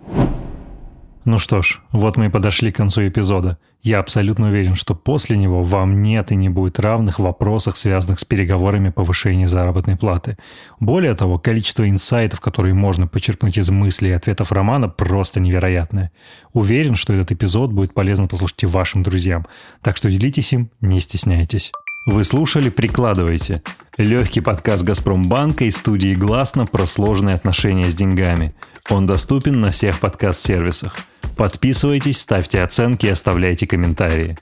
Ну 1.25 1.39
что 1.39 1.61
ж, 1.61 1.79
вот 1.93 2.17
мы 2.17 2.25
и 2.25 2.29
подошли 2.29 2.69
к 2.69 2.75
концу 2.75 3.07
эпизода. 3.07 3.57
Я 3.81 3.99
абсолютно 3.99 4.47
уверен, 4.47 4.75
что 4.75 4.93
после 4.93 5.37
него 5.37 5.63
вам 5.63 6.01
нет 6.01 6.33
и 6.33 6.35
не 6.35 6.49
будет 6.49 6.79
равных 6.79 7.19
в 7.19 7.23
вопросах, 7.23 7.77
связанных 7.77 8.19
с 8.19 8.25
переговорами 8.25 8.89
повышения 8.89 9.47
заработной 9.47 9.95
платы. 9.95 10.37
Более 10.81 11.13
того, 11.15 11.39
количество 11.39 11.89
инсайтов, 11.89 12.41
которые 12.41 12.73
можно 12.73 13.07
почерпнуть 13.07 13.57
из 13.57 13.69
мыслей 13.69 14.09
и 14.09 14.13
ответов 14.13 14.51
Романа, 14.51 14.89
просто 14.89 15.39
невероятное. 15.39 16.11
Уверен, 16.51 16.95
что 16.95 17.13
этот 17.13 17.31
эпизод 17.31 17.71
будет 17.71 17.93
полезно 17.93 18.27
послушать 18.27 18.63
и 18.63 18.67
вашим 18.67 19.01
друзьям. 19.01 19.45
Так 19.81 19.95
что 19.95 20.09
делитесь 20.09 20.51
им, 20.51 20.71
не 20.81 20.99
стесняйтесь. 20.99 21.71
Вы 22.05 22.25
слушали 22.25 22.67
«Прикладывайте»– 22.67 23.63
легкий 23.97 24.41
подкаст 24.41 24.83
«Газпромбанка» 24.83 25.63
и 25.63 25.71
студии 25.71 26.15
«Гласно» 26.15 26.65
про 26.65 26.85
сложные 26.85 27.33
отношения 27.33 27.89
с 27.89 27.95
деньгами. 27.95 28.53
Он 28.89 29.07
доступен 29.07 29.61
на 29.61 29.71
всех 29.71 30.01
подкаст-сервисах. 30.01 30.97
Подписывайтесь, 31.37 32.19
ставьте 32.19 32.61
оценки 32.61 33.05
и 33.05 33.09
оставляйте 33.09 33.67
комментарии. 33.67 34.37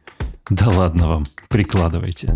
Да 0.49 0.70
ладно 0.70 1.07
вам, 1.07 1.24
прикладывайте. 1.49 2.34